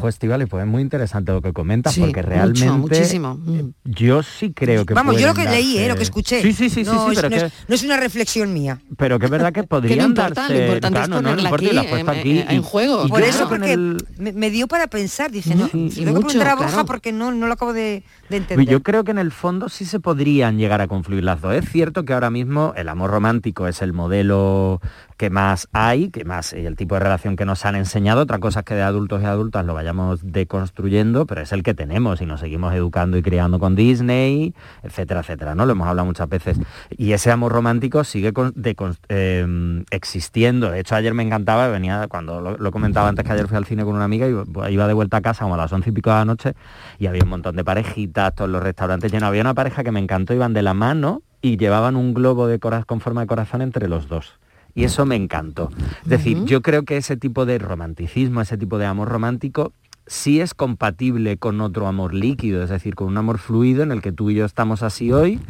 [0.00, 3.34] Pues Estivali, pues es muy interesante lo que comentas, Sí, porque mucho, realmente muchísimo.
[3.34, 3.60] Mm.
[3.84, 6.42] yo sí creo que Vamos, yo lo que leí, eh, lo que escuché.
[6.42, 8.52] Sí, sí, sí, sí, no, sí, es, pero no que, es- no es una reflexión
[8.52, 8.80] mía.
[8.96, 10.34] pero que es verdad que podrían importa?
[10.42, 10.54] darse...
[10.54, 13.06] Lo importante claro, no, no ponerla aquí, y en- aquí, en- en y- juego.
[13.06, 15.30] y Por eso, que porque el- me, me dio para pensar.
[15.30, 16.86] Dije, no, Sí, si tengo que mucho, preguntar a Borja claro.
[16.86, 18.66] porque no, no lo acabo de, de entender.
[18.66, 21.54] Yo creo que en el fondo sí se podrían llegar a confluir las dos.
[21.54, 24.80] Es cierto que ahora mismo el amor romántico es el modelo
[25.16, 28.22] que más hay, que más y el tipo de relación que nos han enseñado.
[28.22, 31.74] Otra cosa es que de adultos y adultas lo vayamos deconstruyendo, pero es el que
[31.74, 35.54] tenemos y nos seguimos educando y criando con Disney, etcétera, etcétera.
[35.54, 35.66] ¿no?
[35.66, 36.58] Lo hemos hablado muchas veces.
[36.96, 40.70] Y ese amor romántico sigue con- decon- eh, existiendo.
[40.70, 43.64] De hecho, ayer me encantaba, venía cuando lo, lo comentaba antes que ayer fui al
[43.66, 45.92] cine con una amiga y iba de vuelta a casa como a las once y
[45.92, 46.54] pico de la noche
[46.98, 49.28] y había un montón de parejitas, todos los restaurantes llenos.
[49.28, 52.58] Había una pareja que me encantó, iban de la mano y llevaban un globo de
[52.58, 54.38] cora- con forma de corazón entre los dos.
[54.72, 55.68] Y eso me encantó.
[56.04, 59.72] Es decir, yo creo que ese tipo de romanticismo, ese tipo de amor romántico,
[60.06, 64.02] sí es compatible con otro amor líquido, es decir, con un amor fluido en el
[64.02, 65.40] que tú y yo estamos así hoy,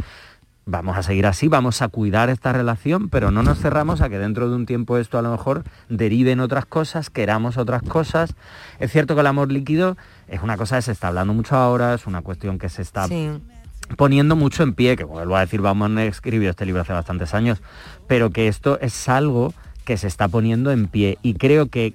[0.67, 4.19] vamos a seguir así, vamos a cuidar esta relación, pero no nos cerramos a que
[4.19, 8.35] dentro de un tiempo esto a lo mejor derive en otras cosas, queramos otras cosas.
[8.79, 9.97] Es cierto que el amor líquido
[10.29, 13.07] es una cosa que se está hablando mucho ahora, es una cuestión que se está
[13.97, 17.35] poniendo mucho en pie, que vuelvo a decir, vamos a escribir este libro hace bastantes
[17.35, 17.61] años,
[18.07, 19.53] pero que esto es algo
[19.85, 21.95] que se está poniendo en pie y creo que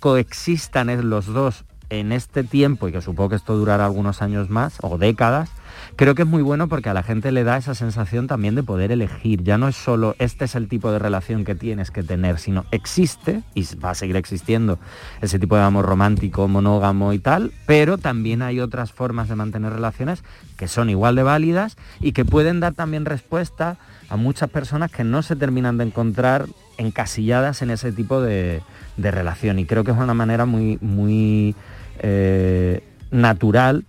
[0.00, 4.78] coexistan los dos en este tiempo y que supongo que esto durará algunos años más
[4.82, 5.50] o décadas,
[5.96, 8.62] creo que es muy bueno porque a la gente le da esa sensación también de
[8.62, 9.42] poder elegir.
[9.42, 12.64] Ya no es solo este es el tipo de relación que tienes que tener, sino
[12.70, 14.78] existe y va a seguir existiendo
[15.20, 19.72] ese tipo de amor romántico, monógamo y tal, pero también hay otras formas de mantener
[19.72, 20.22] relaciones
[20.56, 23.78] que son igual de válidas y que pueden dar también respuesta
[24.08, 26.46] a muchas personas que no se terminan de encontrar
[26.78, 28.62] encasilladas en ese tipo de,
[28.96, 29.58] de relación.
[29.58, 31.54] Y creo que es una manera muy, muy
[32.00, 33.84] eh, natural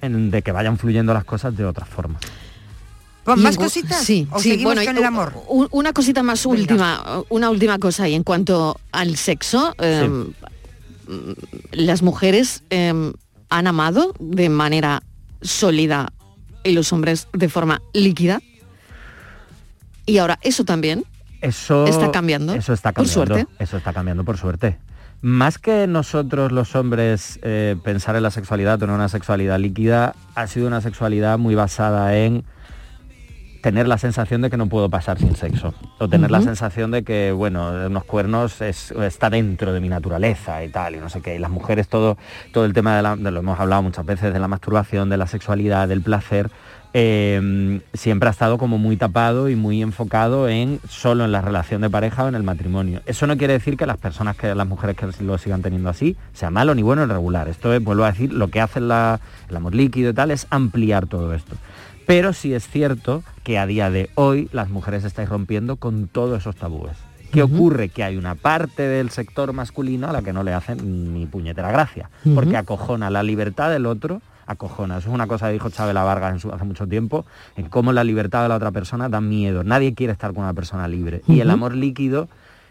[0.00, 2.18] en, de que vayan fluyendo las cosas de otra forma.
[3.36, 4.02] ¿Más cositas?
[4.02, 5.34] Sí, ¿O sí, seguimos bueno, con el amor?
[5.48, 11.32] Una cosita más última, una última cosa y en cuanto al sexo, eh, mm,
[11.72, 13.12] las mujeres eh,
[13.50, 15.02] han amado de manera
[15.42, 16.12] sólida
[16.64, 18.40] y los hombres de forma líquida.
[20.06, 21.04] Y ahora eso también
[21.42, 22.54] Eso está cambiando.
[22.54, 23.34] Eso está Por cambiando.
[23.34, 23.52] suerte.
[23.62, 24.78] Eso está cambiando por suerte.
[25.20, 30.46] Más que nosotros los hombres eh, pensar en la sexualidad, tener una sexualidad líquida, ha
[30.46, 32.44] sido una sexualidad muy basada en
[33.60, 35.74] tener la sensación de que no puedo pasar sin sexo.
[35.98, 40.62] O tener la sensación de que, bueno, unos cuernos es- está dentro de mi naturaleza
[40.62, 41.34] y tal, y no sé qué.
[41.34, 42.16] Y las mujeres todo,
[42.52, 45.16] todo el tema de, la, de lo hemos hablado muchas veces, de la masturbación, de
[45.16, 46.50] la sexualidad, del placer,
[47.00, 51.80] eh, siempre ha estado como muy tapado y muy enfocado en solo en la relación
[51.80, 53.02] de pareja o en el matrimonio.
[53.06, 56.16] Eso no quiere decir que las personas, que las mujeres que lo sigan teniendo así,
[56.32, 57.46] sea malo ni bueno ni regular.
[57.48, 60.48] Esto es, vuelvo a decir, lo que hace la- el amor líquido y tal es
[60.50, 61.54] ampliar todo esto.
[62.04, 66.40] Pero sí es cierto que a día de hoy las mujeres estáis rompiendo con todos
[66.40, 66.96] esos tabúes.
[67.30, 67.90] ¿Qué ocurre?
[67.90, 71.70] Que hay una parte del sector masculino a la que no le hacen ni puñetera
[71.70, 74.98] gracia, porque acojona la libertad del otro, acojona.
[74.98, 77.24] Eso es una cosa que dijo Chabela Vargas en su- hace mucho tiempo,
[77.56, 79.62] en cómo la libertad de la otra persona da miedo.
[79.62, 81.22] Nadie quiere estar con una persona libre.
[81.28, 82.28] Y el amor líquido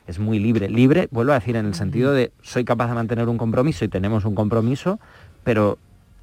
[0.07, 0.69] es muy libre.
[0.69, 3.88] Libre, vuelvo a decir, en el sentido de soy capaz de mantener un compromiso y
[3.88, 4.99] tenemos un compromiso,
[5.43, 5.78] pero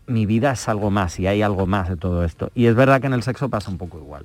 [0.07, 2.51] mi vida es algo más y hay algo más de todo esto.
[2.55, 4.25] Y es verdad que en el sexo pasa un poco igual.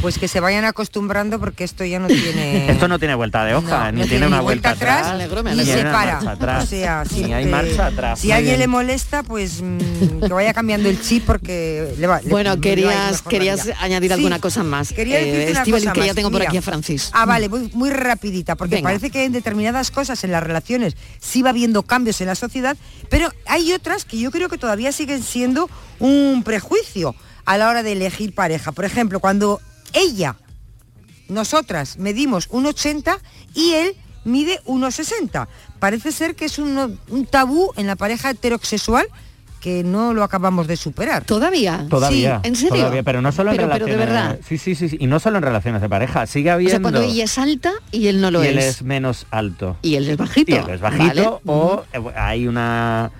[0.00, 2.70] Pues que se vayan acostumbrando porque esto ya no tiene...
[2.78, 5.82] Esto no tiene vuelta de hoja, No, ni no tiene una vuelta, atrás, atrás, se
[5.84, 6.18] para.
[6.30, 6.64] atrás.
[6.64, 8.18] O sea, ni hay siempre- marcha atrás.
[8.20, 12.20] Si a alguien le molesta, pues mm, que vaya cambiando el chip porque le va.
[12.28, 14.92] Bueno, le querías, querías añadir Sí, alguna cosa más.
[14.92, 17.10] Quería Eh, decirte una Estíbaliz, cosa que ya tengo por aquí a Francis.
[17.12, 18.88] Ah, vale, muy, muy rapidita, porque Venga.
[18.90, 22.76] parece que en determinadas cosas en las relaciones sí va habiendo cambios en la sociedad,
[23.10, 27.14] pero hay otras que yo creo que todavía siguen siendo un prejuicio
[27.46, 28.72] a la hora de elegir pareja.
[28.72, 29.60] Por ejemplo, cuando
[29.94, 30.36] ella,
[31.28, 33.18] nosotras, medimos 1,80
[33.54, 33.94] y él
[34.24, 35.46] mide 1,60.
[35.78, 39.06] Parece ser que es un, un tabú en la pareja heterosexual
[39.60, 41.24] que no lo acabamos de superar.
[41.24, 41.84] ¿Todavía?
[41.90, 42.76] Todavía, ¿En serio?
[42.76, 44.14] todavía, pero no solo en Pero- pero de relaciones.
[44.36, 44.40] verdad.
[44.46, 46.70] Sí, sí, sí, sí, y no solo en relaciones de pareja, sigue O habiendo.
[46.70, 48.82] sea, cuando ella es alta y él no lo y él es.
[48.82, 49.76] menos alto.
[49.82, 50.52] Y él es bajito.
[50.52, 51.58] Y él es bajito ¿vale?
[51.58, 53.10] o eh, hay una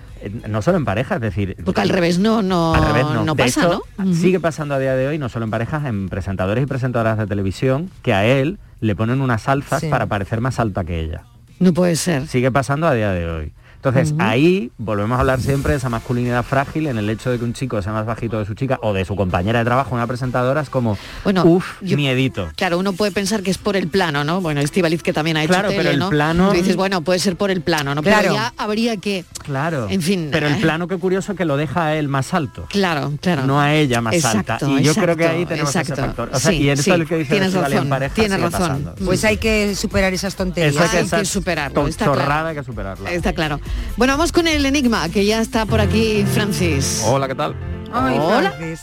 [0.47, 3.83] no solo en pareja, es decir, Porque al revés no, no, revés no, pasa, hecho,
[3.97, 4.13] ¿no?
[4.13, 7.27] Sigue pasando a día de hoy, no solo en parejas, en presentadores y presentadoras de
[7.27, 9.87] televisión, que a él le ponen unas alzas Sí.
[9.89, 11.23] para parecer más alta que ella.
[11.59, 12.27] No puede ser.
[12.27, 13.53] Sigue pasando a día de hoy.
[13.81, 17.45] Entonces ahí volvemos a hablar siempre de esa masculinidad frágil en el hecho de que
[17.45, 20.05] un chico sea más bajito de su chica o de su compañera de trabajo, una
[20.05, 22.49] presentadora, es como, Bueno, uff, miedito.
[22.57, 24.41] Claro, uno puede pensar que es por el plano, ¿no?
[24.41, 26.09] Bueno, Estivaliz que también ha hecho Claro, tele, pero el ¿no?
[26.09, 28.03] plano- Tú dices, bueno, puede ser por el plano, ¿no?
[28.03, 28.21] Claro.
[28.21, 29.23] Pero ya habría que...
[29.45, 29.87] Claro.
[29.89, 30.59] En fin, Pero el eh.
[30.61, 32.65] plano, qué curioso, que lo deja a él más alto.
[32.69, 33.45] Claro, claro.
[33.45, 34.69] No a ella más Exacto, alta.
[34.69, 35.93] Y yo creo que ahí tenemos exacto.
[35.93, 36.29] ese factor.
[36.33, 38.13] O sea, Sí, y eso sí, es el que dice tienes Estíbaliz en razón, pareja,
[38.15, 38.59] tienes razón.
[38.59, 38.95] pasando.
[39.05, 40.73] Pues hay que superar esas tonterías.
[40.75, 42.19] Eso hay que, Hay que superarlo, está claro.
[42.21, 43.11] chorrada, hay que superarla.
[43.11, 43.59] Está claro.
[43.97, 47.03] Bueno, vamos con el enigma, que ya está por aquí Francis.
[47.05, 47.55] Hola, ¿qué tal?
[47.91, 48.51] Ay, Hola.
[48.51, 48.81] Francis.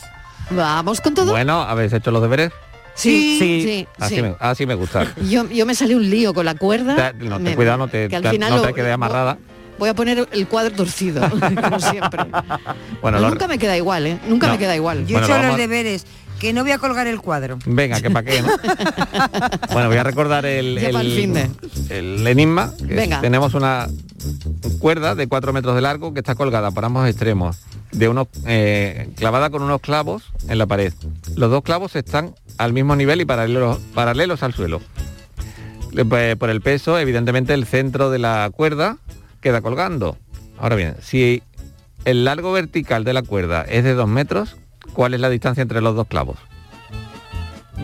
[0.51, 1.31] Vamos con todo.
[1.31, 2.51] Bueno, ¿habéis hecho los deberes?
[2.93, 4.21] Sí, sí, Así, sí.
[4.21, 5.05] Me, así me gusta.
[5.29, 6.95] Yo, yo me salió un lío con la cuerda.
[7.13, 9.37] Te- no, ten Me- cuidado, no te, que al te- final no te quede amarrada.
[9.77, 11.21] Voy a poner el cuadro torcido,
[11.61, 12.23] como siempre.
[13.01, 14.19] Bueno, No, lo- nunca me queda igual, ¿eh?
[14.27, 14.53] Nunca No.
[14.53, 15.05] me queda igual.
[15.05, 16.05] Yo he Bueno, hecho lo los a- deberes,
[16.39, 17.57] que no voy a colgar el cuadro.
[17.65, 18.49] Venga, que para qué, ¿no?
[19.73, 20.95] bueno, voy a recordar el, el-
[21.89, 22.71] el enigma.
[22.77, 23.21] que es- Venga.
[23.21, 23.87] tenemos una
[24.79, 27.57] cuerda de 4 metros de largo que está colgada por ambos extremos,
[27.91, 30.93] de unos, eh, clavada con unos clavos en la pared.
[31.35, 34.81] Los dos clavos están al mismo nivel y paralelos, paralelos al suelo.
[36.07, 38.97] Pues, Por el peso, evidentemente, el centro de la cuerda
[39.41, 40.17] queda colgando.
[40.59, 41.41] Ahora bien, si
[42.05, 44.55] el largo vertical de la cuerda es de 2 metros,
[44.93, 46.37] ¿cuál es la distancia entre los dos clavos?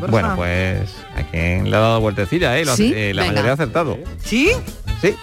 [0.10, 2.66] Bueno, pues a quien le ha dado vueltecilla, ¿eh?
[2.66, 2.92] Lo- ¿Sí?
[2.96, 3.34] eh, la Venga.
[3.34, 3.98] mayoría ha acertado.
[4.24, 4.52] ¿Sí?
[5.02, 5.16] Sí.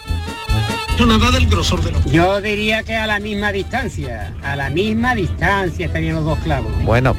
[1.06, 5.86] nada del grosor de Yo diría que a la misma distancia, a la misma distancia
[5.86, 6.72] estarían los dos clavos.
[6.84, 7.16] Bueno.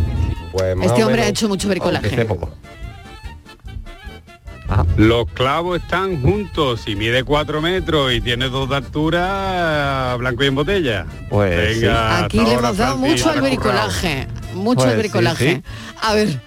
[0.51, 2.25] Pues Este hombre ha hecho mucho bricolaje.
[2.25, 2.49] poco.
[4.97, 10.47] Los clavos están juntos, si mide 4 metros y tiene dos de altura, blanco y
[10.47, 11.05] en botella.
[11.29, 14.27] Pues Venga, Aquí le hemos dado mucho al bricolaje.
[14.53, 15.55] Mucho al Pues sí, bricolaje.
[15.55, 15.63] sí.
[16.01, 16.41] A ver,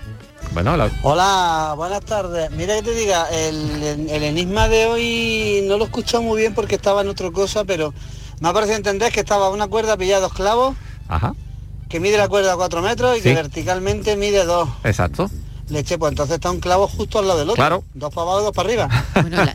[0.53, 2.51] Bueno, la- Hola, buenas tardes.
[2.53, 6.55] Mira que te diga, el, el enigma de hoy no lo he escuchado muy bien
[6.55, 7.93] porque estaba en otra cosa, pero
[8.41, 10.77] me ha parecido entender que estaba una cuerda pillada dos clavos,
[11.09, 11.35] Ajá,
[11.89, 13.29] que mide la cuerda 4 metros y Sí.
[13.31, 14.69] que verticalmente mide 2.
[14.85, 15.29] exacto.
[15.69, 17.57] Leche, pues entonces está un clavo justo al lado del otro.
[17.61, 17.85] Claro.
[17.95, 18.89] Dos para abajo, dos para arriba.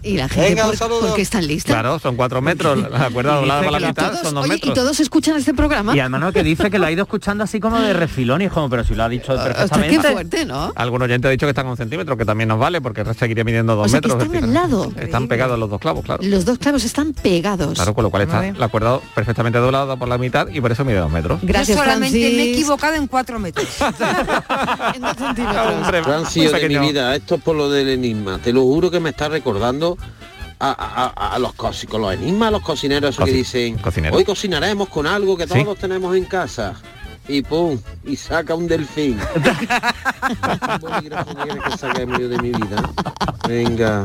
[0.04, 1.00] y la gente, Venga, ¿por, un saludo.
[1.02, 1.74] por qué están listas?
[1.74, 4.72] Claro, son cuatro metros, la cuerda doblada por la mitad son dos Oye, metros.
[4.72, 5.96] ¿y todos escuchan este programa?
[5.96, 8.50] Y además no, que dice que lo ha ido escuchando así como de refilón y
[8.50, 9.98] como, pero si lo ha dicho perfectamente.
[10.02, 10.74] qué fuerte, ¿no?
[10.76, 13.44] Algún oyente ha dicho que están a un centímetro, que también nos vale, porque seguiría
[13.44, 14.24] midiendo dos O sea, que metros.
[14.24, 14.92] están al lado.
[14.98, 16.24] Están pegados los dos clavos, claro.
[16.24, 17.74] Los dos clavos están pegados.
[17.76, 20.84] Claro, con lo cual está la cuerda perfectamente doblada por la mitad y por eso
[20.86, 21.40] mide dos metros.
[21.44, 23.68] Gracias, Yo solamente me he equivocado en cuatro metros.
[25.18, 25.46] Francis,
[26.06, 26.82] de mi pequeño.
[26.82, 28.40] vida, esto es por lo del enigma.
[28.40, 29.98] Te lo juro que me está recordando
[30.60, 33.36] a, a- a- a los cosi- con los enigmas, a los cocineros esos que Coci-
[33.36, 34.18] dicen, cocineros.
[34.18, 35.64] hoy cocinaremos con algo que Sí.
[35.64, 36.74] todos tenemos en casa.
[37.28, 39.20] Y pum, y saca un delfín.
[41.70, 42.82] Que saca en medio de mi vida.
[43.48, 44.04] Venga.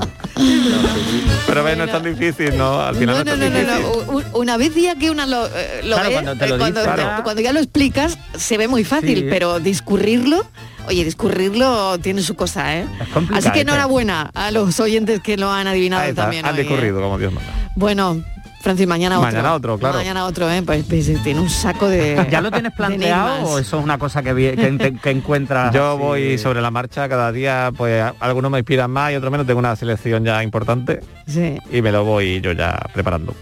[1.46, 2.80] Pero ve, no es tan difícil, ¿no?
[2.80, 4.12] Al final No, no, no, es no, tan no, no.
[4.18, 6.58] U- Una vez día que una lo, eh, lo Claro, ve, cuando te lo eh,
[6.58, 7.22] cuando, dice, te- claro.
[7.24, 9.26] cuando ya lo explicas, se ve muy fácil, Sí.
[9.30, 10.44] pero discurrirlo,
[10.86, 12.86] oye, discurrirlo tiene su cosa, ¿eh?
[13.32, 13.62] Así que ¿eh?
[13.62, 16.44] enhorabuena a los oyentes que lo han adivinado también.
[16.44, 16.64] han hoy, ¿eh?
[16.64, 17.52] discurrido como Dios manda.
[17.76, 18.22] Bueno,
[18.64, 19.30] Francis, mañana otro.
[19.30, 19.98] Mañana otro, claro.
[19.98, 20.62] Mañana otro, ¿eh?
[20.62, 22.26] Pues, pues, tiene un saco de.
[22.30, 25.72] ¿Ya lo tienes planteado o eso es una cosa que, que, que encuentras?
[25.74, 25.98] Yo así?
[26.02, 29.46] voy sobre la marcha cada día, pues a- algunos me inspiran más y otros menos.
[29.46, 31.58] Tengo una selección ya importante Sí.
[31.70, 33.34] y me lo voy yo ya preparando.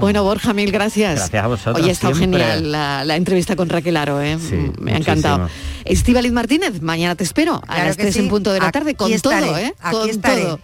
[0.00, 1.16] Bueno, Borja, mil gracias.
[1.16, 2.40] Gracias a vosotros, Oye, ha estado siempre.
[2.40, 4.36] genial la, la entrevista con Raquel Aro, ¿eh?
[4.38, 5.48] Mm, Me ha encantado.
[5.84, 8.20] Estíbaliz Martínez, mañana te espero a Claro las que 3 sí.
[8.20, 9.74] en punto de la Aquí tarde con estaré, todo, ¿eh?
[9.80, 10.42] aquí con estaré.
[10.42, 10.60] todo.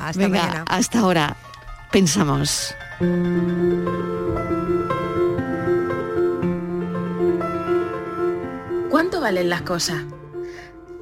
[0.00, 0.64] Hasta Venga, mañana.
[0.68, 1.36] hasta ahora.
[1.92, 2.74] Pensamos.
[8.90, 10.02] ¿Cuánto valen las cosas?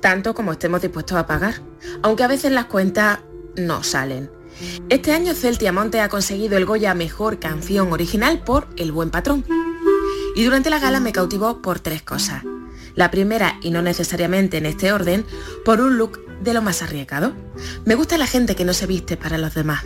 [0.01, 1.55] Tanto como estemos dispuestos a pagar,
[2.03, 3.21] aunque a veces las cuentas
[3.57, 4.29] no salen.
[4.89, 9.45] Este año Celtia Monte ha conseguido el Goya Mejor Canción Original por El Buen Patrón.
[10.35, 12.43] Y durante la gala me cautivó por tres cosas.
[12.97, 15.25] La primera, y no necesariamente en este orden,
[15.65, 17.35] por un look de lo más arriesgado.
[17.85, 19.85] Me gusta la gente que no se viste para los demás.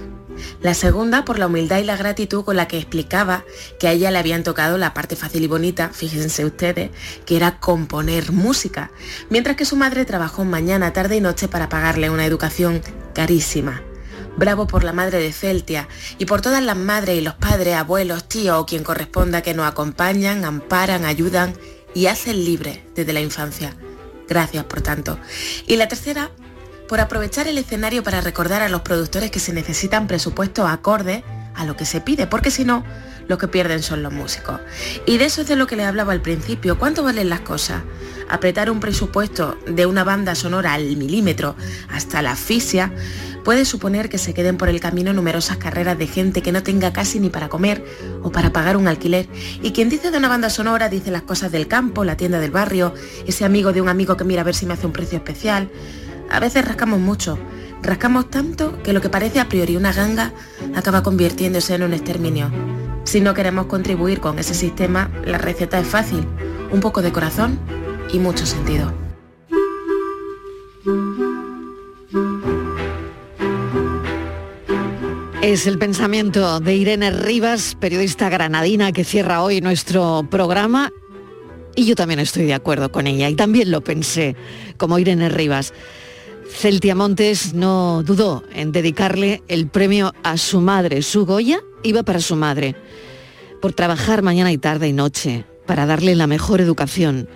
[0.63, 3.45] La segunda, por la humildad y la gratitud con la que explicaba
[3.79, 6.91] que a ella le habían tocado la parte fácil y bonita, fíjense ustedes,
[7.27, 8.91] que era componer música,
[9.31, 12.83] mientras que su madre trabajó mañana, tarde y noche para pagarle una educación
[13.15, 13.83] carísima.
[14.37, 18.29] Bravo por la madre de Celtia y por todas las madres y los padres, abuelos,
[18.29, 21.55] tíos o quien corresponda que nos acompañan, amparan, ayudan
[21.93, 23.75] y hacen libres desde la infancia.
[24.29, 25.19] Gracias por tanto.
[25.67, 26.31] Y la tercera,
[26.89, 31.23] por aprovechar el escenario para recordar a los productores que se necesitan presupuestos acordes
[31.55, 32.85] a lo que se pide, porque si no,
[33.29, 34.61] los que pierden son los músicos.
[35.07, 36.79] Y de eso es de lo que le hablaba al principio.
[36.79, 37.83] ¿Cuánto valen las cosas?
[38.31, 41.57] Apretar un presupuesto de una banda sonora al milímetro
[41.91, 42.93] hasta la asfixia
[43.45, 46.93] puede suponer que se queden por el camino numerosas carreras de gente que no tenga
[46.93, 47.85] casi ni para comer
[48.23, 49.29] o para pagar un alquiler.
[49.63, 52.51] Y quien dice de una banda sonora dice las cosas del campo, la tienda del
[52.51, 52.95] barrio,
[53.27, 55.71] ese amigo de un amigo que mira a ver si me hace un precio especial.
[56.31, 57.39] A veces rascamos mucho,
[57.83, 60.33] rascamos tanto que lo que parece a priori una ganga
[60.75, 62.51] acaba convirtiéndose en un exterminio.
[63.05, 66.27] Si no queremos contribuir con ese sistema, la receta es fácil,
[66.71, 67.59] un poco de corazón
[68.13, 68.93] y mucho sentido.
[75.41, 80.93] Es el pensamiento de Irene Rivas, periodista granadina que cierra hoy nuestro programa.
[81.75, 84.37] Y yo también estoy de acuerdo con ella y también lo pensé,
[84.77, 85.73] como Irene Rivas.
[86.51, 91.03] Celtia Montes no dudó en dedicarle el premio a su madre.
[91.03, 92.75] Su Goya iba para su madre,
[93.61, 97.29] por trabajar mañana y tarde y noche, para darle la mejor educación,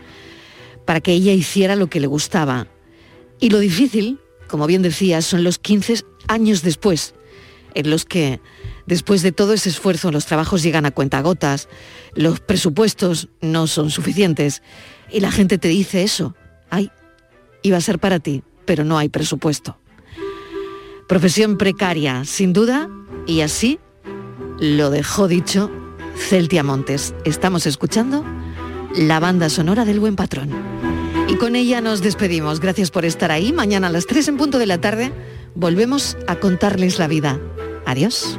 [0.84, 2.66] para que ella hiciera lo que le gustaba.
[3.38, 7.14] Y lo difícil, como bien decía, son los 15 años después,
[7.74, 8.40] en los que,
[8.86, 11.68] después de todo ese esfuerzo, los trabajos llegan a cuentagotas,
[12.14, 14.62] los presupuestos no son suficientes
[15.10, 16.34] y la gente te dice eso,
[16.70, 16.90] ay,
[17.62, 19.76] iba a ser para ti, pero no hay presupuesto.
[21.08, 22.88] Profesión precaria, sin duda,
[23.26, 23.78] y así
[24.58, 25.70] lo dejó dicho
[26.16, 27.14] Celtia Montes.
[27.24, 28.24] Estamos escuchando
[28.96, 30.50] la banda sonora del buen patrón.
[31.28, 32.60] Y con ella nos despedimos.
[32.60, 33.52] Gracias por estar ahí.
[33.52, 35.12] Mañana a las 3 en punto de la tarde
[35.54, 37.40] volvemos a contarles la vida.
[37.86, 38.38] Adiós.